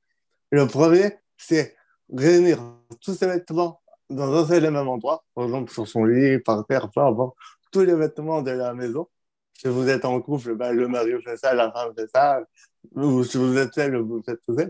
[0.51, 1.75] Le premier, c'est
[2.13, 2.59] réunir
[3.01, 3.81] tous ces vêtements
[4.11, 7.37] dans un seul et même endroit, par exemple sur son lit, par terre, peu importe,
[7.73, 9.09] tous les vêtements de la maison.
[9.55, 12.41] Si vous êtes en couple, ben, le mari fait ça, la femme fait ça,
[12.93, 14.65] ou si vous êtes seul, vous faites tout ça.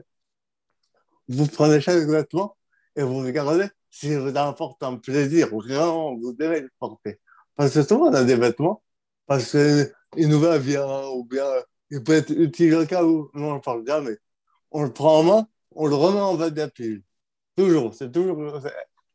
[1.29, 2.57] Vous prenez chaque vêtement
[2.95, 7.21] et vous regardez si vous apporte un plaisir, vraiment vous devez le porter.
[7.57, 8.83] Parce que souvent on a des vêtements,
[9.27, 11.47] parce qu'il nous va bien, ou bien
[11.91, 14.17] il peut être utile au cas où, non, on ne parle jamais.
[14.71, 17.03] On le prend en main, on le remet en bas de la pile.
[17.57, 18.61] Toujours, c'est toujours.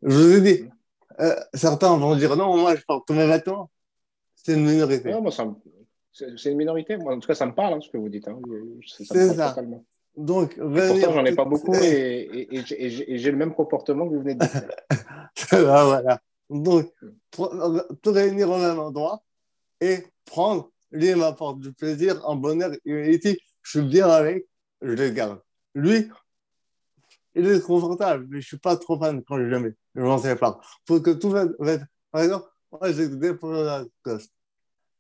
[0.02, 0.70] Je vous ai dit,
[1.20, 3.70] euh, certains vont dire non, moi je porte tous mes vêtements.
[4.36, 5.12] C'est une minorité.
[5.12, 5.32] Non, moi,
[6.12, 6.96] c'est une minorité.
[6.98, 8.28] Moi, en tout cas, ça me parle, hein, ce que vous dites.
[8.28, 8.40] Hein.
[8.88, 9.56] C'est ça.
[10.16, 14.36] Donc, pourtant, j'en ai pas beaucoup et, et, j'ai le même comportement que vous venez
[14.36, 14.70] de dire.
[15.52, 16.20] voilà.
[16.50, 16.92] Donc,
[17.32, 19.24] tout réunir au même endroit
[19.82, 24.48] et prendre, lui m'apporte du plaisir, un bonheur, il dit, je suis bien avec,
[24.82, 25.42] je le garde.
[25.76, 26.10] Lui,
[27.36, 29.76] il est confortable, mais je suis pas trop fan quand je le mets.
[29.96, 30.60] Je m'en pas.
[30.88, 31.86] Faut que tout va être.
[32.12, 33.36] Par exemple, moi, j'ai des
[34.02, 34.34] coste.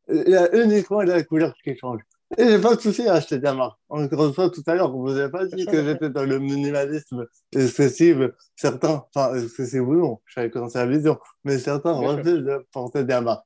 [0.07, 2.01] Il y a uniquement la couleur qui change.
[2.37, 3.79] Et j'ai pas de souci à acheter des marques.
[3.89, 7.25] Encore une fois, tout à l'heure, vous n'avez pas dit que j'étais dans le minimalisme
[7.55, 8.17] excessif.
[8.55, 10.21] Certains, enfin, excessif ou non,
[10.51, 13.45] commencer la vision, mais certains refusent de porter des marques.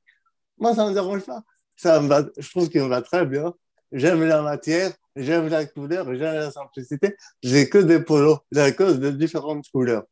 [0.58, 1.42] Moi, ça ne me dérange pas.
[1.76, 3.54] Ça me va, je trouve qu'il me va très bien.
[3.90, 7.16] J'aime la matière, j'aime la couleur, j'aime la simplicité.
[7.42, 10.04] J'ai que des polos à cause de différentes couleurs.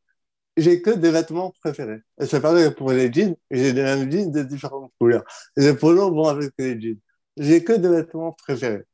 [0.57, 2.01] J'ai que des vêtements préférés.
[2.21, 5.25] Et c'est pareil pour les jeans, j'ai des mêmes jeans de différentes couleurs.
[5.57, 6.99] les polos vont avec les jeans
[7.37, 8.85] j'ai que des vêtements préférés.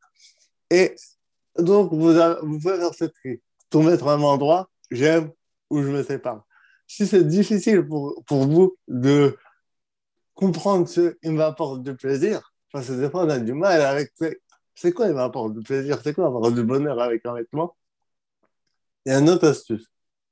[0.71, 0.95] Et
[1.59, 2.15] donc, vous,
[2.61, 3.41] pouvez faire ce tri.
[3.75, 5.31] Mettre à un endroit, j'aime
[5.71, 6.47] ou je me sépare.
[6.87, 9.37] Si c'est difficile pour, pour vous de
[10.35, 14.13] comprendre ce qui m'apporte du plaisir, parce que des fois, on a du mal avec
[14.75, 17.77] c'est quoi il m'apporte du plaisir, c'est quoi avoir du bonheur avec un vêtement?
[19.05, 19.87] Il y a une autre astuce.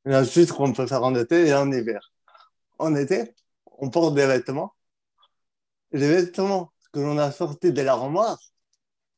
[0.04, 2.12] Une astuce qu'on peut faire en été et en hiver.
[2.78, 3.34] En été,
[3.78, 4.72] on porte des vêtements.
[5.90, 8.38] Les vêtements que l'on a sorti de l'armoire,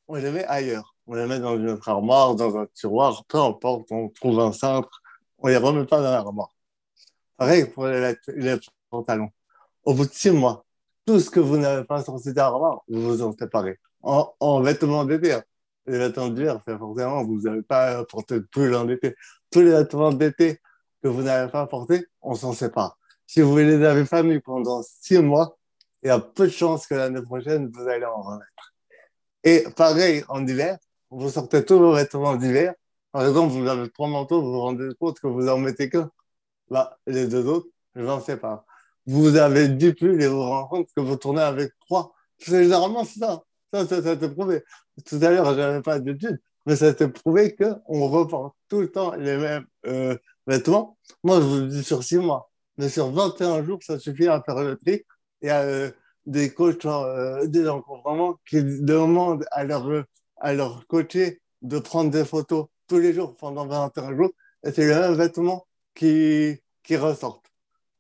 [0.09, 0.97] on les met ailleurs.
[1.07, 4.53] On les met dans une autre armoire, dans un tiroir, peu importe, on trouve un
[4.53, 5.01] centre,
[5.39, 6.51] on ne les remet pas dans l'armoire.
[7.37, 8.17] Pareil pour les,
[8.91, 9.31] pantalons.
[9.85, 10.65] Au bout de six mois,
[11.07, 13.79] tout ce que vous n'avez pas sorti de l'armoire, vous vous en séparez.
[14.03, 15.35] En, en vêtements d'été.
[15.35, 15.45] Hein.
[15.87, 19.15] Les vêtements d'hiver, c'est forcément, vous n'avez pas porté de pull en été.
[19.53, 20.59] Tous les vêtements d'été
[21.01, 22.99] que vous n'avez pas portés, on s'en sépare.
[23.25, 25.58] Si vous les avez pas mis pendant six mois,
[26.03, 28.75] il y a peu de chances que l'année prochaine, vous allez en remettre.
[29.45, 30.79] Et pareil, en hiver,
[31.11, 32.75] vous sortez tous vos vêtements d'hiver.
[33.13, 36.11] Par exemple, vous avez trois manteaux, vous vous rendez compte que vous en mettez qu'un.
[36.71, 38.67] Bah, les deux autres, je n'en sais pas.
[39.07, 42.13] Vous avez dix pulls et vous vous rendez compte que vous tournez avec trois.
[42.39, 43.43] C'est généralement ça.
[43.73, 44.63] Ça, ça, ça t'est prouvé.
[45.07, 48.91] Tout à l'heure, je n'avais pas d'études, mais ça t'est prouvé qu'on reprend tout le
[48.91, 50.99] temps les mêmes euh, vêtements.
[51.25, 52.51] Moi, je vous le dis sur six mois.
[52.77, 55.05] Mais sur 21 jours, ça suffit à faire le tri
[55.43, 55.91] il y a euh,
[56.27, 60.05] des coachs, euh, des vraiment qui demandent à leur,
[60.37, 64.31] à leur coacher de prendre des photos tous les jours pendant 21 jours.
[64.65, 67.51] Et c'est le même vêtement qui, qui ressortent.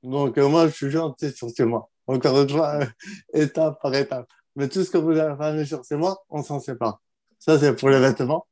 [0.02, 1.88] Donc, euh, moi, je suis gentil sur chez moi.
[2.06, 2.80] Encore une fois,
[3.32, 4.28] étape par étape.
[4.56, 7.00] Mais tout ce que vous avez fait sur chez moi, on s'en sépare.
[7.38, 8.46] Ça, c'est pour les vêtements.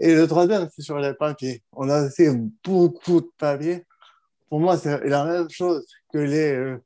[0.00, 1.62] Et le troisième, c'est sur les papiers.
[1.72, 2.28] On a aussi
[2.64, 3.84] beaucoup de papiers.
[4.48, 6.76] Pour moi, c'est la même chose que les,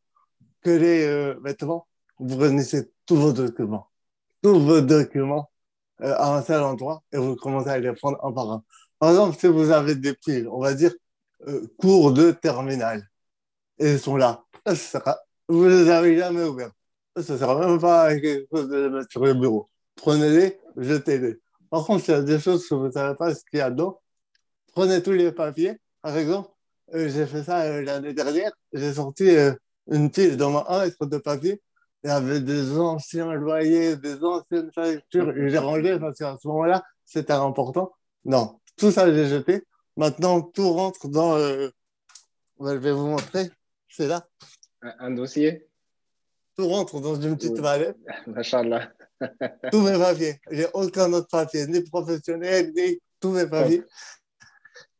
[0.66, 1.86] que les euh, vêtements,
[2.18, 3.88] vous réunissez tous vos documents,
[4.42, 5.48] tous vos documents
[6.00, 8.64] euh, à un seul endroit et vous commencez à les prendre un par un.
[8.98, 10.92] Par exemple, si vous avez des piles, on va dire
[11.46, 13.08] euh, cours de terminale,
[13.78, 14.44] et ils sont là,
[15.48, 16.72] vous ne les avez jamais ouverts.
[17.16, 19.70] Ça ne sert même pas quelque chose de les mettre sur le bureau.
[19.94, 21.40] Prenez-les, jetez-les.
[21.70, 23.62] Par contre, s'il y a des choses que vous ne savez pas ce qu'il y
[23.62, 24.00] a dedans,
[24.72, 25.78] prenez tous les papiers.
[26.02, 26.50] Par exemple,
[26.92, 29.30] j'ai fait ça l'année dernière, j'ai sorti
[29.88, 31.62] une pile dans un mètre de papier,
[32.04, 35.32] il y avait des anciens loyers, des anciennes factures.
[35.48, 37.92] J'ai rangé parce qu'à ce moment-là, c'était important.
[38.24, 39.64] Non, tout ça, j'ai jeté.
[39.96, 41.36] Maintenant, tout rentre dans.
[41.36, 41.68] Euh,
[42.60, 43.50] je vais vous montrer.
[43.88, 44.26] C'est là.
[44.82, 45.66] Un, dossier
[46.56, 47.96] Tout rentre dans une petite mallette.
[48.26, 48.92] Machallah.
[49.72, 50.38] tous mes papiers.
[50.50, 53.82] J'ai aucun autre papier, ni professionnel, ni tous mes papiers.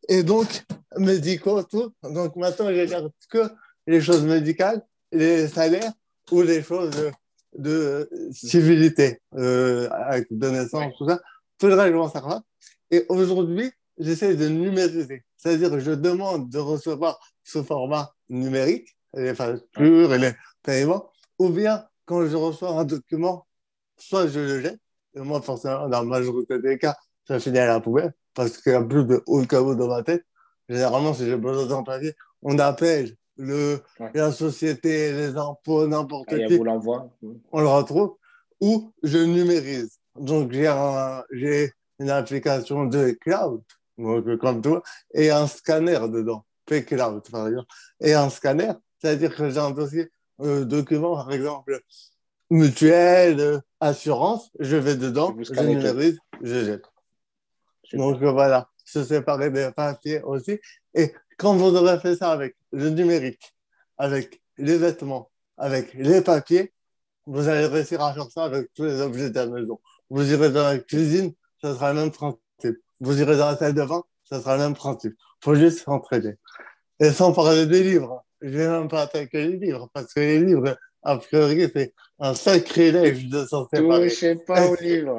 [0.09, 0.65] Et donc,
[0.97, 1.93] médicaux, tout.
[2.03, 3.49] Donc maintenant, je garde que
[3.87, 4.83] les choses médicales,
[5.13, 5.93] les salaires
[6.31, 7.13] ou les choses
[7.57, 11.21] de, civilité, euh, avec de naissance, tout ça.
[11.59, 12.43] Tout le reste, je m'en sers pas.
[12.91, 15.25] Et aujourd'hui, j'essaie de numériser.
[15.37, 20.33] C'est-à-dire que je demande de recevoir ce format numérique, les factures et les
[20.63, 23.47] paiements, ou bien quand je reçois un document,
[23.97, 24.81] soit je le jette,
[25.15, 26.95] et moi, forcément, dans la majorité des cas,
[27.27, 30.03] ça finit à la poubelle, parce qu'il y a plus de haut caveau dans ma
[30.03, 30.25] tête.
[30.69, 32.13] Généralement, si j'ai besoin d'un papier,
[32.43, 33.81] on appelle le,
[34.15, 36.59] la société, les impôts, n'importe ah, qui.
[36.59, 38.17] On le retrouve.
[38.61, 39.99] Ou je numérise.
[40.19, 43.63] Donc, j'ai une application de cloud,
[43.99, 44.83] donc, comme toi,
[45.15, 47.69] et un scanner dedans, P-Cloud par exemple.
[48.01, 50.11] Et un scanner, c'est-à-dire que j'ai un dossier
[50.41, 51.81] euh, document, par exemple,
[52.51, 56.85] mutuelle, assurance, je vais dedans, je numérise, je jette.
[57.93, 60.59] Donc voilà, se séparer des papiers aussi.
[60.95, 63.55] Et quand vous aurez fait ça avec le numérique,
[63.97, 66.73] avec les vêtements, avec les papiers,
[67.25, 69.81] vous allez réussir à faire ça avec tous les objets de la maison.
[70.11, 72.39] Vous irez dans la cuisine, ça sera le même principe.
[73.01, 75.15] Vous irez dans la salle de bain, ça sera le même principe.
[75.15, 76.35] Il faut juste s'entraider.
[77.01, 80.21] Et sans parler des livres, je ne vais même pas attaquer les livres, parce que
[80.21, 84.09] les livres, a priori, c'est un sacrilège de s'en séparer.
[84.09, 85.19] sais pas au livre.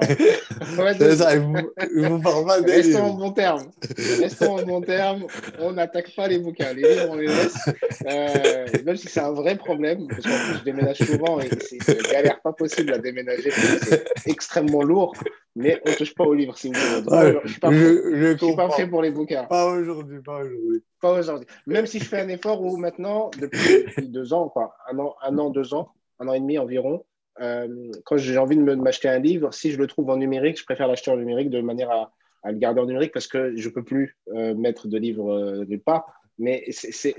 [0.97, 3.71] c'est ça, il vous, parle pas des Restons en bon terme.
[4.19, 5.25] Restons en bon terme.
[5.59, 6.73] On n'attaque pas les bouquins.
[6.73, 7.69] Les livres, on les laisse.
[8.07, 11.93] Euh, même si c'est un vrai problème, parce qu'en plus, je déménage souvent et c'est
[11.93, 13.51] une galère pas possible à déménager.
[13.51, 15.13] C'est extrêmement lourd.
[15.55, 18.55] Mais on ne touche pas aux livres, c'est une Je ne suis pas, je, suis
[18.55, 19.45] pas fait pour les bouquins.
[19.45, 20.83] Pas aujourd'hui, pas aujourd'hui.
[21.01, 21.47] Pas aujourd'hui.
[21.65, 25.35] Même si je fais un effort où maintenant, depuis, deux ans, quoi, un an, un
[25.39, 25.89] an, deux ans,
[26.19, 27.05] un an et demi environ,
[27.39, 30.65] euh, quand j'ai envie de m'acheter un livre, si je le trouve en numérique, je
[30.65, 32.11] préfère l'acheter en numérique de manière à,
[32.51, 35.65] le garder en numérique parce que je ne peux plus euh, mettre de livres euh,
[35.65, 36.05] nulle part.
[36.39, 37.15] Mais c'est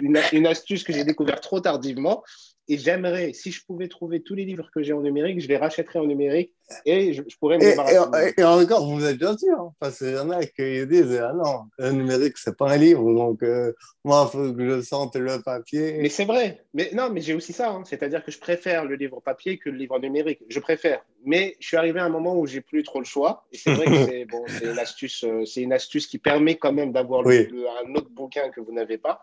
[0.00, 2.22] une, une, astuce que j'ai découverte trop tardivement
[2.66, 5.58] et j'aimerais, si je pouvais trouver tous les livres que j'ai en numérique, je les
[5.58, 6.54] rachèterais en numérique
[6.84, 8.34] et je, pourrais me débarrasser.
[8.36, 11.32] Et, encore, vous êtes bien sûr, hein, parce qu'il y en a qui disent Ah
[11.32, 13.72] non, le numérique, c'est pas un livre, donc euh,
[14.04, 15.98] moi, il faut que je sente le papier.
[16.00, 16.64] Mais c'est vrai.
[16.74, 17.70] Mais non, mais j'ai aussi ça.
[17.70, 17.82] Hein.
[17.84, 20.40] C'est-à-dire que je préfère le livre papier que le livre numérique.
[20.48, 21.04] Je préfère.
[21.24, 23.44] Mais je suis arrivé à un moment où j'ai plus trop le choix.
[23.52, 26.92] Et c'est vrai que c'est bon, une, astuce, euh, une astuce qui permet quand même
[26.92, 29.22] d'avoir un autre bouquin que vous n'avez pas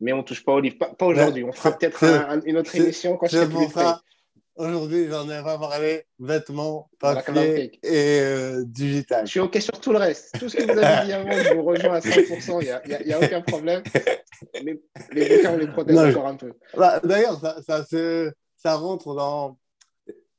[0.00, 0.76] mais on ne touche pas au livre.
[0.78, 1.44] Pas, aujourd'hui.
[1.44, 2.04] On fera peut-être
[2.46, 4.00] une autre émission quand je pour ça.
[4.58, 9.24] Aujourd'hui, j'en ai pas parlé vêtements, papier et euh, digital.
[9.24, 10.36] Je suis OK sur tout le reste.
[10.36, 12.58] Tout ce que vous avez dit avant, je vous rejoins à 100%.
[12.60, 13.84] Il n'y a, a, aucun problème.
[14.64, 14.80] Mais
[15.12, 16.52] les bouquins, on les protège encore un peu.
[16.76, 17.84] Bah, D'ailleurs, ça, ça,
[18.56, 19.56] ça rentre dans.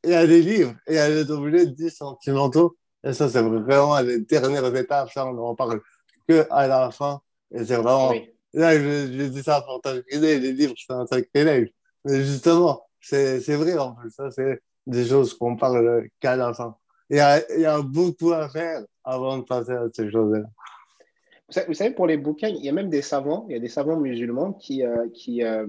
[0.04, 2.76] Il y a des livres et il y a des objets dits sentimentaux.
[3.06, 5.12] Et ça, c'est vraiment les dernières étapes.
[5.14, 5.80] Ça, on n'en parle
[6.28, 7.22] qu'à la fin.
[7.56, 8.14] Et c'est vraiment.
[8.52, 11.70] Là, je, dis ça pour t'inquiéter, les livres, c'est un sacrilège.
[12.04, 14.12] Mais justement, c'est vrai en plus.
[14.12, 16.76] Ça, c'est des choses qu'on parle qu'à la fin.
[17.10, 20.46] Il y, a, il y a beaucoup à faire avant de passer à ces choses-là.
[21.68, 23.70] Vous savez, pour les bouquins, il y a même des savants, il y a des
[23.70, 25.66] savants musulmans qui, euh, qui euh,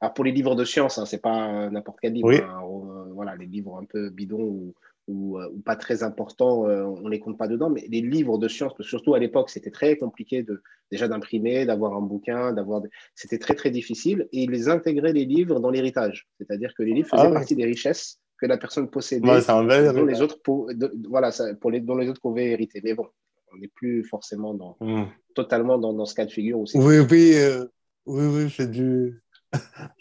[0.00, 3.36] ah, pour les livres de science, hein, c'est pas n'importe quel livre, hein, euh, voilà,
[3.36, 4.74] les livres un peu bidons ou,
[5.08, 8.72] ou, ou pas très importants, on les compte pas dedans, mais les livres de science,
[8.80, 12.82] surtout à l'époque, c'était très compliqué de, déjà d'imprimer, d'avoir un bouquin, d'avoir,
[13.14, 17.08] c'était très très difficile, et ils intégraient les livres dans l'héritage, c'est-à-dire que les livres
[17.08, 20.68] faisaient ah partie des richesses que la personne possédait, dont les autres, pour,
[21.08, 21.30] voilà,
[21.60, 22.80] pour les, dont les autres pouvaient hériter.
[22.82, 23.06] Mais bon,
[23.54, 25.04] on n'est plus forcément dans, hmm.
[25.34, 26.58] totalement dans, dans, ce cas de figure.
[26.58, 27.64] Où oui, oui, euh,
[28.06, 29.22] oui, oui, c'est du.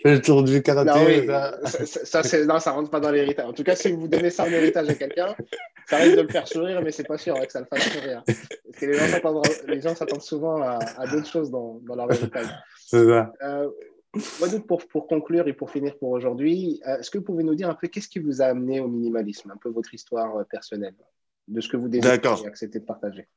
[0.01, 1.25] C'est le tour du karaté.
[1.25, 3.45] Non, ça, ça, non, ça rentre pas dans l'héritage.
[3.45, 5.35] En tout cas, si vous donnez ça en héritage à quelqu'un,
[5.87, 8.23] ça risque de le faire sourire, mais c'est pas sûr que ça le fasse sourire.
[8.25, 12.47] Parce que les gens s'attendent souvent à, à d'autres choses dans, dans, leur héritage.
[12.77, 13.33] C'est ça.
[13.43, 13.69] Euh,
[14.67, 17.69] pour, pour, conclure et pour finir pour aujourd'hui, euh, est-ce que vous pouvez nous dire
[17.69, 20.95] un peu qu'est-ce qui vous a amené au minimalisme, un peu votre histoire euh, personnelle
[21.47, 23.27] de ce que vous désirez et accepter de partager?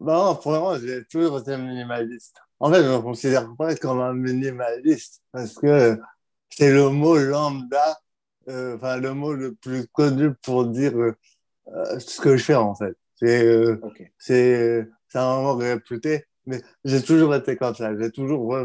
[0.00, 2.36] Bon, vraiment, j'ai toujours été minimaliste.
[2.62, 5.98] En fait, je me considère pas comme un minimaliste parce que
[6.48, 7.98] c'est le mot lambda,
[8.48, 11.12] euh, enfin, le mot le plus connu pour dire euh,
[11.74, 12.96] euh, ce que je fais, en fait.
[13.16, 17.98] C'est un mot réputé, mais j'ai toujours été comme ça.
[17.98, 18.56] J'ai toujours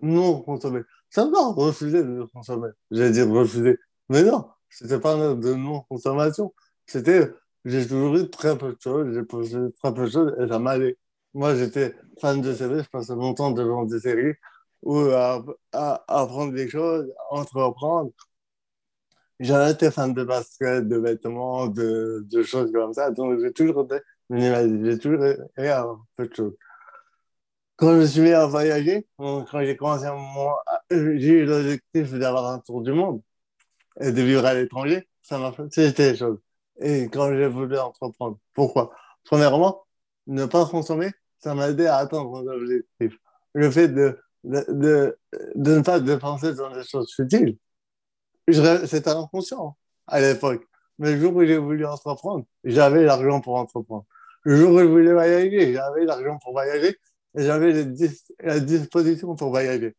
[0.00, 0.80] non consommé.
[1.10, 2.70] ça va refuser de consommer.
[2.90, 3.78] J'allais dire refuser.
[4.08, 6.54] Mais non, c'était pas de non-consommation.
[6.86, 7.30] C'était,
[7.66, 10.58] j'ai toujours eu très peu de choses, j'ai posé très peu de choses et ça
[10.58, 10.96] m'allait.
[11.34, 14.34] Moi, j'étais fan de séries, je passais longtemps devant des séries
[14.82, 15.44] ou à,
[16.08, 18.10] apprendre des choses, à entreprendre.
[19.40, 23.10] J'avais été fan de basket, de vêtements, de, choses comme ça.
[23.10, 26.56] Donc, j'ai toujours été j'ai toujours été à peu de choses.
[27.76, 30.16] Quand je suis mis à voyager, quand j'ai commencé à
[30.90, 33.22] j'ai eu l'objectif d'avoir un tour du monde
[34.00, 36.38] et de vivre à l'étranger, ça m'a fait, c'était les choses.
[36.80, 38.92] Et quand j'ai voulu entreprendre, pourquoi?
[39.24, 39.84] Premièrement,
[40.26, 41.10] ne pas consommer,
[41.42, 43.18] ça m'a aidé à atteindre mon objectif.
[43.54, 44.64] Le fait de, de,
[45.54, 47.56] de, ne pas dépenser dans des choses futiles,
[48.50, 49.76] c'était inconscient
[50.06, 50.66] à l'époque.
[50.98, 54.04] Mais le jour où j'ai voulu entreprendre, j'avais l'argent pour entreprendre.
[54.44, 56.96] Le jour où je voulais voyager, j'avais l'argent pour voyager
[57.36, 57.72] et j'avais
[58.40, 59.94] la disposition pour voyager.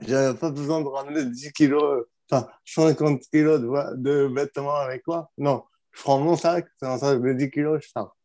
[0.00, 5.30] J'avais pas besoin de ramener 10 kilos, enfin 50 kilos de, vêtements avec moi.
[5.38, 8.16] Non, je prends mon sac, c'est un sac de 10 kilos, je sors.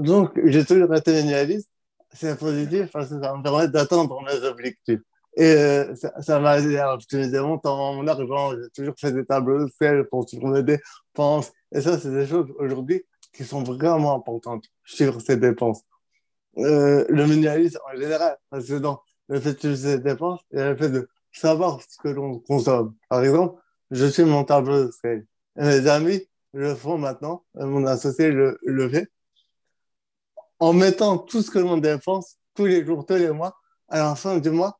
[0.00, 1.70] Donc, j'ai toujours été minimaliste.
[2.12, 5.00] C'est positif parce que ça me permet d'atteindre mes objectifs.
[5.36, 8.52] Et euh, ça m'a aidé à optimiser mon temps, mon argent.
[8.52, 11.52] J'ai toujours fait des tableaux de ciel pour trouver des dépenses.
[11.72, 15.82] Et ça, c'est des choses aujourd'hui qui sont vraiment importantes sur ces dépenses.
[16.56, 20.62] Euh, le minimalisme en général, parce que dans le fait de ces dépenses, il y
[20.62, 22.94] a le fait de savoir ce que l'on consomme.
[23.08, 25.26] Par exemple, je suis mon tableau de ciel.
[25.56, 29.08] Et mes amis le font maintenant, mon associé le fait
[30.60, 33.56] en mettant tout ce que l'on dépense tous les jours, tous les mois,
[33.88, 34.78] à la fin du mois,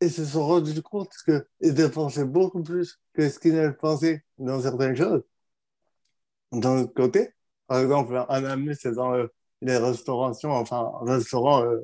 [0.00, 4.96] ils se sont rendus compte qu'ils dépensaient beaucoup plus que ce qu'ils pensé dans certaines
[4.96, 5.22] choses.
[6.52, 7.30] D'un autre côté,
[7.66, 9.26] par exemple, un ami, c'est dans euh,
[9.62, 11.80] les restaurations, enfin, restaurant, euh,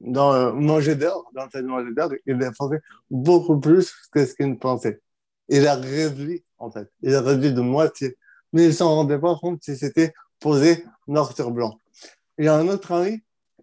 [0.00, 2.80] dans euh, manger dehors, dans de manger dehors, il dépensait
[3.10, 5.00] beaucoup plus que ce qu'il ne pensait.
[5.48, 6.90] Il a réduit, en fait.
[7.02, 8.16] Il a réduit de moitié.
[8.52, 11.78] Mais il s'en rendait pas compte si c'était posé noir sur blanc.
[12.38, 13.22] Il y a un autre ami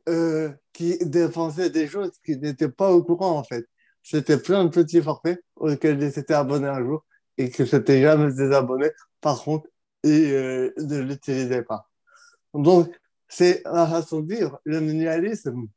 [0.09, 3.65] euh, qui dépensait des choses qui n'étaient pas au courant, en fait.
[4.03, 7.05] C'était plein de petits forfaits auxquels il s'était abonné un jour
[7.37, 9.67] et que s'était jamais désabonné, par contre,
[10.03, 11.89] et euh, ne l'utilisait pas.
[12.53, 12.93] Donc,
[13.27, 15.67] c'est la façon de dire, le minimalisme,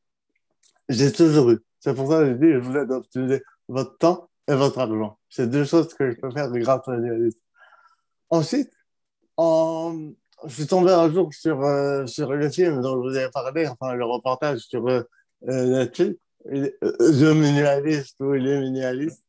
[0.88, 1.58] j'ai toujours eu.
[1.80, 5.18] C'est pour ça que je dis, je à optimiser votre temps et votre argent.
[5.30, 7.40] C'est deux choses que je peux faire grâce au minimalisme.
[8.30, 8.72] Ensuite,
[9.36, 10.12] en,
[10.46, 13.66] je suis tombé un jour sur, euh, sur le film dont je vous ai parlé,
[13.68, 15.02] enfin le reportage sur euh,
[15.48, 19.24] euh Netflix, The Minimalist ou Les Minimalistes.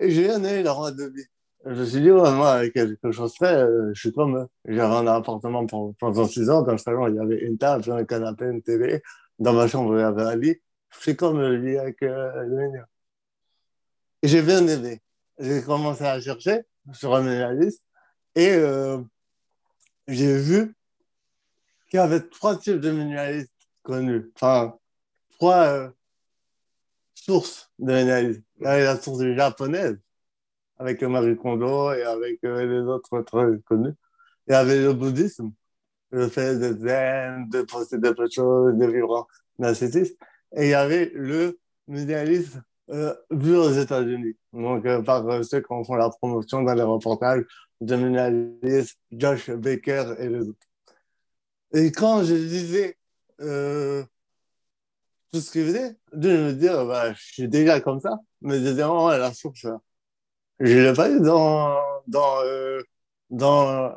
[0.00, 1.24] Et j'ai bien aimé de vie.
[1.64, 4.48] Je me suis dit, ouais, moi, quelque chose fait, euh, je suis comme.
[4.66, 6.62] J'avais un appartement pendant six ans.
[6.62, 9.00] Dans le salon, il y avait une table, un canapé, une télé.
[9.38, 10.56] Dans ma chambre, il y avait un lit.
[10.90, 12.82] Je suis comme le lit avec euh, le
[14.22, 15.00] j'ai bien aimé.
[15.38, 17.82] J'ai commencé à chercher sur un minimaliste
[18.34, 18.98] et euh,
[20.08, 20.74] j'ai vu
[21.90, 23.52] qu'il y avait trois types de minimalistes
[23.82, 24.30] connus.
[24.34, 24.74] Enfin,
[25.38, 25.90] trois euh,
[27.14, 28.42] sources de minimalisme.
[28.60, 29.98] Il y avait la source japonaise,
[30.78, 33.94] avec Marie Kondo et avec euh, les autres très connus.
[34.48, 35.52] Il y avait le bouddhisme,
[36.10, 39.28] le fait de zen, de peu de choses, de vivre
[39.58, 40.14] en ascétisme.
[40.56, 44.36] Et il y avait le minimalisme euh, vu aux États-Unis.
[44.52, 47.44] Donc, euh, par euh, ceux qui font la promotion dans les reportages
[47.80, 50.66] de Minalice, Josh Baker et les autres.
[51.74, 52.98] Et quand je disais
[53.38, 59.08] tout ce qu'ils faisaient, de me dire, bah, je suis déjà comme ça, mais deuxièmement,
[59.08, 59.66] la source,
[60.60, 61.76] je ne l'ai pas eu dans,
[62.06, 62.36] dans,
[63.30, 63.94] dans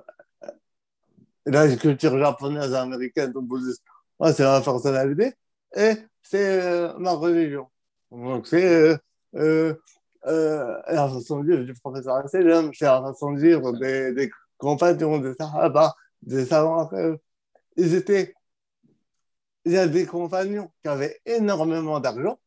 [1.45, 3.83] la culture japonaise, américaine, bouddhiste.
[4.19, 5.33] Moi, c'est ma personnalité
[5.75, 7.67] et c'est ma religion.
[8.11, 8.97] Donc, c'est euh,
[9.35, 9.75] euh,
[10.27, 15.19] euh, la façon de vivre du professeur Asselam, c'est la façon de des, des compagnons,
[15.19, 16.89] des sahaba, des savants.
[17.77, 18.33] Ils étaient.
[19.65, 22.39] Il y a des compagnons qui avaient énormément d'argent.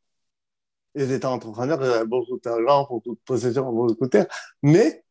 [0.94, 4.26] Ils étaient entrepreneurs, ils avaient beaucoup d'argent, beaucoup de possessions, beaucoup de terre.
[4.62, 5.04] Mais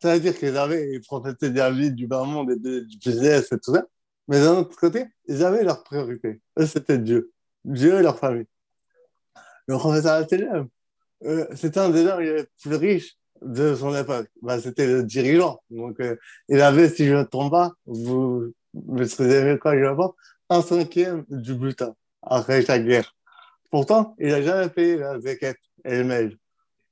[0.00, 3.52] ça veut dire qu'ils avaient, ils profitaient de la vie du bas monde du business
[3.52, 3.84] et tout ça.
[4.28, 6.40] Mais d'un autre côté, ils avaient leur priorité.
[6.66, 7.32] C'était Dieu.
[7.64, 8.46] Dieu et leur famille
[9.66, 10.26] le professeur
[11.24, 14.28] euh, c'était un des gens les plus riches de son époque.
[14.42, 15.62] Bah, c'était le dirigeant.
[15.70, 16.16] Donc, euh,
[16.48, 20.14] il avait, si je ne me trompe pas, vous maîtrisez quoi, je pense,
[20.48, 23.14] un cinquième du butin après chaque guerre.
[23.70, 25.54] Pourtant, il n'a jamais payé la zakat
[25.84, 26.38] et le mail.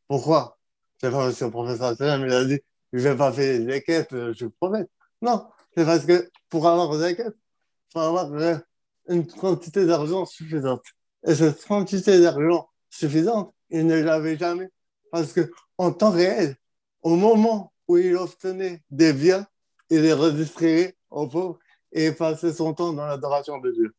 [0.09, 0.59] Pourquoi?
[1.01, 2.61] C'est pas parce que le professeur il a dit
[2.93, 4.87] je vais pas payer les zakat, euh, je vous promets.
[5.23, 5.47] Non,
[5.77, 8.31] c'est parce que pour avoir zakat, il faut avoir
[9.09, 10.85] une quantité d'argent suffisante.
[11.27, 14.69] Et cette quantité d'argent suffisante, il ne l'avait jamais.
[15.11, 16.57] Parce que en temps réel,
[17.03, 19.47] au moment où il obtenait des biens,
[19.91, 21.59] il les redistribuait aux pauvres
[21.93, 23.95] et passait son temps dans l'adoration de Dieu.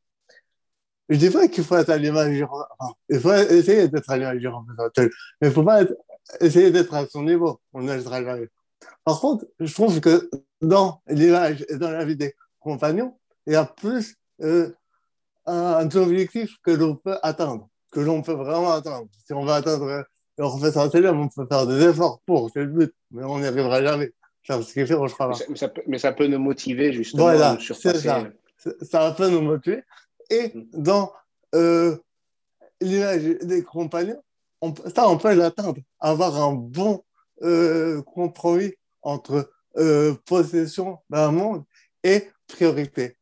[1.10, 2.46] Je dis pas qu'il faut être à l'image du
[3.10, 5.10] Il faut essayer d'être à l'image du mais
[5.42, 5.84] il ne faut pas
[6.40, 7.60] essayer d'être à son niveau.
[7.74, 8.48] On ne sera jamais.
[9.04, 10.30] Par contre, je trouve que
[10.62, 14.72] dans l'image et dans la vie des compagnons, il y a plus euh,
[15.46, 19.08] un, objectif que l'on peut atteindre, que l'on peut vraiment atteindre.
[19.26, 20.06] Si on veut atteindre
[20.38, 23.48] le professeur Télém, on peut faire des efforts pour, c'est le but, mais on n'y
[23.48, 24.12] arrivera jamais.
[24.44, 27.24] C'est ce qui fait, on sera mais, ça, peut, mais ça peut nous motiver justement
[27.24, 28.24] voilà, c'est ça.
[28.82, 29.84] ça peut nous motiver.
[30.30, 30.66] Et mm.
[30.74, 31.12] dans
[31.54, 31.96] euh,
[32.80, 34.22] l'image des compagnons,
[34.62, 37.04] on, ça, on peut l'atteindre, avoir un bon
[37.44, 41.64] euh, compromis entre euh, possession d'un monde
[42.04, 43.18] et priorité.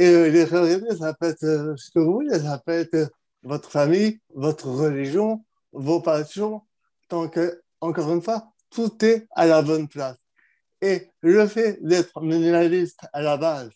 [0.00, 3.70] Et euh, les priorités, ça peut être ce que vous voulez, ça peut être votre
[3.70, 6.62] famille, votre religion, vos passions,
[7.10, 10.16] tant que, encore une fois, tout est à la bonne place.
[10.80, 13.68] Et le fait d'être minimaliste à la base,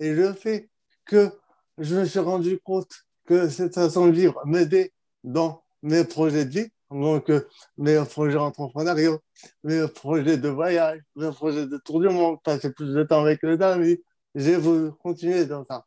[0.00, 0.70] et le fait
[1.04, 1.30] que
[1.76, 6.60] je me suis rendu compte que cette façon de vivre m'aidait dans mes projets de
[6.60, 7.46] vie, donc euh,
[7.76, 9.20] mes projets entrepreneuriaux,
[9.62, 13.42] mes projets de voyage, mes projets de tour du monde, passer plus de temps avec
[13.42, 13.98] les amis,
[14.36, 15.86] j'ai voulu continuer dans ça.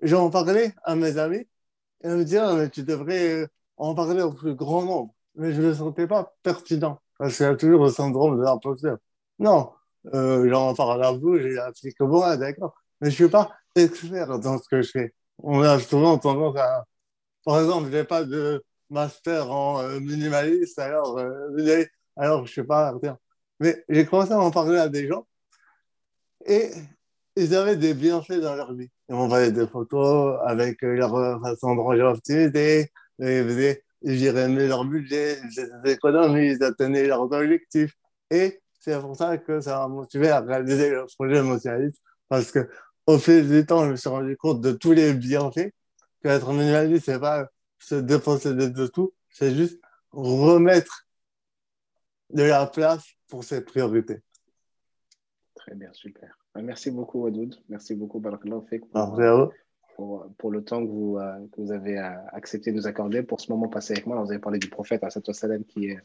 [0.00, 1.48] J'en parlais à mes amis, et
[2.04, 5.14] ils me disaient, ah, tu devrais en parler au plus grand nombre.
[5.34, 8.44] Mais je ne le sentais pas pertinent, parce qu'il y a toujours le syndrome de
[8.44, 8.98] l'imposteur.
[9.38, 9.72] Non,
[10.14, 13.50] euh, j'en parle à vous, j'ai appris que bon, d'accord, mais je ne suis pas
[13.74, 15.14] expert dans ce que je fais.
[15.38, 16.84] On a souvent tendance à...
[17.44, 21.84] Par exemple, je n'ai pas de master en euh, minimaliste, alors, euh,
[22.16, 22.94] alors je ne sais pas.
[23.60, 25.26] Mais j'ai commencé à en parler à des gens,
[26.46, 26.70] et
[27.36, 28.90] ils avaient des bienfaits dans leur vie.
[29.08, 35.38] Ils m'envoyaient des photos avec leur façon de ranger activité, ils géraient mieux leur budget,
[35.44, 35.98] ils faisaient
[36.54, 37.94] ils atteignaient leurs objectifs.
[38.30, 42.68] Et c'est pour ça que ça m'a motivé à réaliser le projet émotionnaliste, parce que
[43.06, 45.72] au fil du temps, je me suis rendu compte de tous les bienfaits,
[46.22, 49.80] qu'être minimaliste, c'est pas se déposséder de tout, c'est juste
[50.12, 51.06] remettre
[52.30, 54.20] de la place pour ses priorités.
[55.54, 56.39] Très bien, super.
[56.56, 57.56] Euh, merci beaucoup, Wadoud.
[57.68, 58.60] Merci beaucoup, Barakallah
[59.96, 63.22] pour, pour, le temps que vous, euh, que vous avez euh, accepté de nous accorder
[63.22, 64.18] pour ce moment passé avec moi.
[64.22, 65.04] vous avez parlé du prophète
[65.68, 65.98] qui est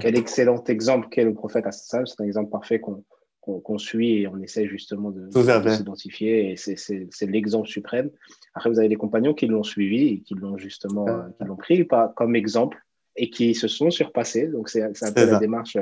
[0.00, 2.06] quel excellent exemple qu'est le prophète Salam.
[2.06, 5.28] C'est un exemple parfait qu'on suit et on essaie justement de,
[5.68, 6.52] s'identifier.
[6.52, 8.10] Et c'est l'exemple suprême.
[8.54, 11.06] Après, vous avez des compagnons qui l'ont suivi et qui l'ont justement
[11.38, 12.78] qui l'ont pris comme exemple
[13.16, 14.46] et qui se sont surpassés.
[14.46, 15.76] Donc, c'est un peu la démarche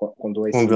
[0.00, 0.66] qu'on doit essayer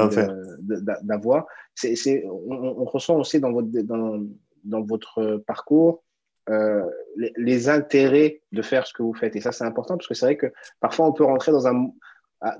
[1.02, 1.46] d'avoir.
[1.84, 4.22] On, on, ressent aussi dans votre, dans,
[4.64, 6.02] dans votre parcours
[6.50, 6.84] euh,
[7.36, 9.34] les, intérêts de faire ce que vous faites.
[9.34, 11.90] Et ça, c'est important parce que c'est vrai que parfois, on peut rentrer dans un,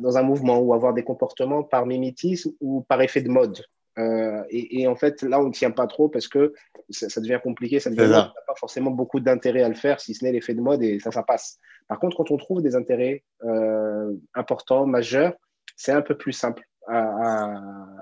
[0.00, 3.62] dans un mouvement ou avoir des comportements par mimétisme ou par effet de mode.
[3.98, 6.54] Euh, et, en fait, là, on ne tient pas trop parce que
[6.88, 10.24] ça, devient compliqué, ça devient, n'a pas forcément beaucoup d'intérêt à le faire, si ce
[10.24, 11.58] n'est l'effet de mode, et ça, ça passe.
[11.86, 15.34] Par contre, quand on trouve des intérêts euh, importants, majeurs,
[15.76, 16.62] c'est un peu plus simple.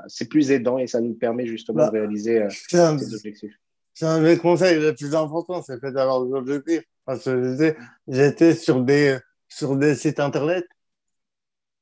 [0.08, 3.54] c'est plus aidant et ça nous permet justement de bah, réaliser euh, un, objectifs.
[3.94, 6.84] C'est un des conseils les plus importants, c'est fait d'avoir des objectifs.
[7.04, 7.74] Parce que
[8.06, 9.18] j'étais sur des,
[9.48, 10.64] sur des sites internet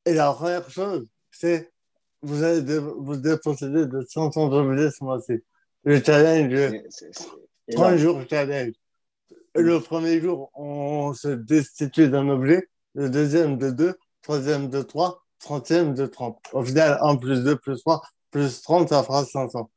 [0.07, 1.71] et la première chose, c'est
[2.23, 5.35] vous allez vous déposséder de 500 objets ce mois-ci.
[5.85, 6.73] Le challenge,
[7.69, 8.73] c jours challenge.
[9.55, 14.83] Le premier jour, on se destitue d'un objet, le deuxième de deux, le troisième de
[14.83, 16.39] trois, 30e de 30.
[16.53, 19.71] Au final, 1 plus 2 plus 3 plus 30, ça fera 500.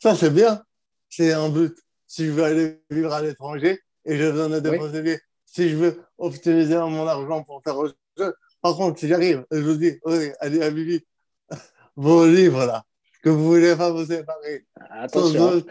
[0.00, 0.62] Ça, c'est bien.
[1.08, 1.76] C'est un but.
[2.06, 5.16] Si je veux aller vivre à l'étranger et j'ai besoin de déposer oui.
[5.46, 8.32] si je veux optimiser mon argent pour faire autre chose.
[8.60, 11.04] Par contre, si j'arrive et je vous dis, allez, allez, à Bibi,
[11.96, 12.84] vos livres là,
[13.22, 14.66] que vous voulez pas vous séparer.
[14.90, 15.62] Attention.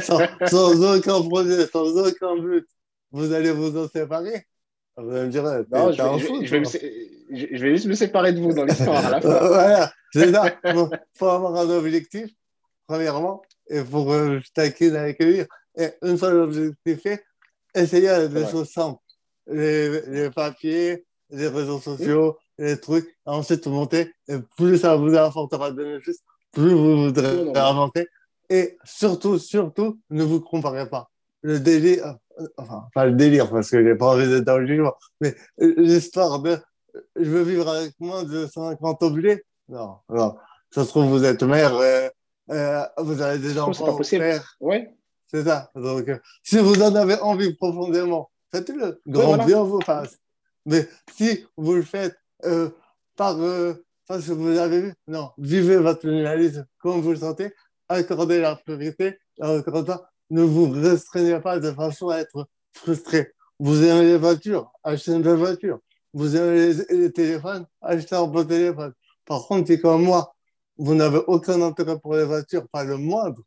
[0.00, 0.28] Sans, hein.
[0.46, 2.66] sans, sans, aucun projet, sans aucun but,
[3.10, 4.46] vous allez vous en séparer.
[4.96, 8.40] Vous allez me dire, non, je vais, je, je, vais me, juste me séparer de
[8.40, 9.46] vous dans l'histoire à la fin.
[9.46, 10.54] voilà, c'est ça.
[10.64, 12.30] Il faut avoir un objectif,
[12.86, 15.46] premièrement, et pour euh, taquer d'accueillir.
[15.78, 17.24] Et une fois l'objectif fait,
[17.74, 19.00] essayez des choses simples.
[19.46, 24.12] Les, les, papiers, les réseaux sociaux, les trucs, ensuite monter.
[24.28, 26.20] Et plus ça vous apportera de bénéfices,
[26.52, 28.06] plus vous voudrez avancer.
[28.48, 31.10] Et surtout, surtout, ne vous comparez pas.
[31.42, 34.66] Le délire, euh, enfin, pas le délire, parce que j'ai pas envie d'être dans le
[34.66, 36.58] jugement, mais l'histoire de
[37.16, 39.44] je veux vivre avec moins de 50 objets.
[39.68, 40.36] Non, non.
[40.70, 42.08] Ça se trouve, vous êtes mère, euh,
[42.50, 43.72] euh, vous avez des enfants.
[43.72, 44.42] C'est pas possible.
[45.26, 45.70] C'est ça.
[45.74, 49.00] Donc, euh, si vous en avez envie profondément, faites-le.
[49.06, 50.18] Grand bien vous fasse.
[50.66, 52.16] Mais si vous le faites
[53.16, 53.36] par
[54.06, 57.52] parce que vous avez vu, non, vivez votre minimalisme comme vous le sentez,
[57.88, 63.32] accordez la priorité, ne vous restreignez pas de façon à être frustré.
[63.60, 65.78] Vous aimez les voitures, achetez une belle voiture.
[66.12, 68.92] Vous aimez les, téléphones, achetez un bon téléphone.
[69.24, 70.34] Par contre, si comme moi,
[70.76, 73.42] vous n'avez aucun intérêt pour les voitures, pas le moindre,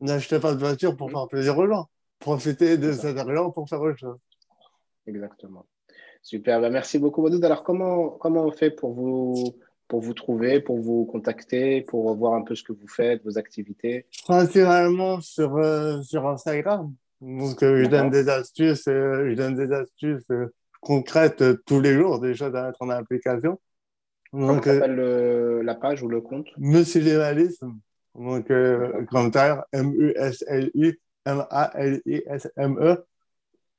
[0.00, 1.88] n'achetez pas de voiture pour faire plaisir aux gens.
[2.20, 4.18] Profitez de cet argent pour faire autre chose.
[5.06, 5.66] Exactement.
[6.22, 7.44] Super, bah, merci beaucoup Wadoud.
[7.44, 9.56] Alors comment, comment on fait pour vous,
[9.88, 13.36] pour vous trouver, pour vous contacter, pour voir un peu ce que vous faites, vos
[13.36, 14.06] activités?
[14.24, 16.94] Principalement sur, euh, sur Instagram.
[17.20, 20.26] Donc euh, je donne des astuces, euh, je donne des astuces
[20.84, 23.60] concrètes tous les jours, des choses à mettre en application.
[24.32, 26.46] Donc, Comment s'appelle la page ou le compte?
[26.58, 27.78] Monsieur Lévalisme.
[28.14, 28.50] Donc,
[29.08, 33.04] commentaire M-U-S-L-I M-A-L-I-S-M-E.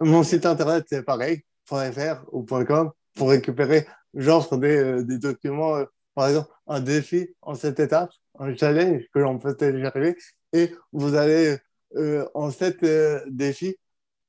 [0.01, 1.43] Mon site internet, c'est pareil.
[1.67, 7.29] .fr ou .com pour récupérer genre des, euh, des documents, euh, par exemple un défi
[7.41, 10.15] en cette étape, un challenge que l'on peut télécharger
[10.53, 11.57] et vous allez
[11.95, 12.85] euh, en sept
[13.27, 13.77] défis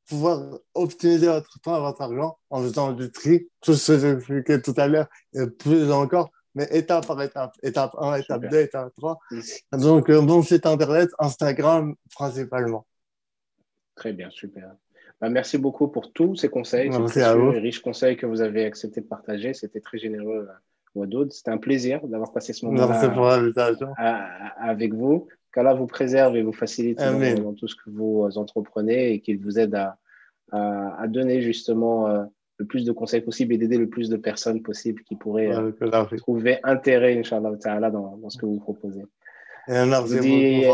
[0.08, 4.10] pouvoir optimiser votre temps et votre argent en faisant du tri, tout ce que j'ai
[4.10, 8.60] expliqué tout à l'heure et plus encore, mais étape par étape, étape 1, étape 2,
[8.60, 9.18] étape 3.
[9.72, 12.86] Donc, mon site internet, Instagram principalement.
[13.94, 14.74] Très bien, super.
[15.20, 19.06] Bah, merci beaucoup pour tous ces conseils, ces riches conseils que vous avez accepté de
[19.06, 19.54] partager.
[19.54, 20.52] C'était très généreux, euh,
[20.94, 21.32] Wadoud.
[21.32, 23.00] C'était un plaisir d'avoir passé ce moment-là
[24.58, 25.28] avec vous.
[25.56, 29.38] Qu'Allah vous préserve et vous facilite dans, tout ce que vous euh, entreprenez et qu'il
[29.40, 29.96] vous aide à,
[30.52, 32.24] à, donner justement euh,
[32.58, 35.50] le plus de conseils possible et d'aider le plus de personnes possible qui pourraient
[36.18, 39.06] trouver intérêt, Inch'Allah, dans, dans ce que vous proposez.
[39.68, 40.66] Et merci.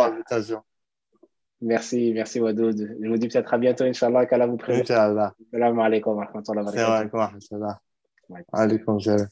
[1.60, 2.96] Merci, merci Wadoud.
[3.00, 4.90] Je vous dis peut-être à bientôt, Inch'Allah, qu'Allah vous présente.
[4.90, 5.32] Inch'Allah.
[5.52, 7.16] Salam alaikum wa rahmatullahi wa barakatuh.
[8.52, 9.28] Alaikum salam.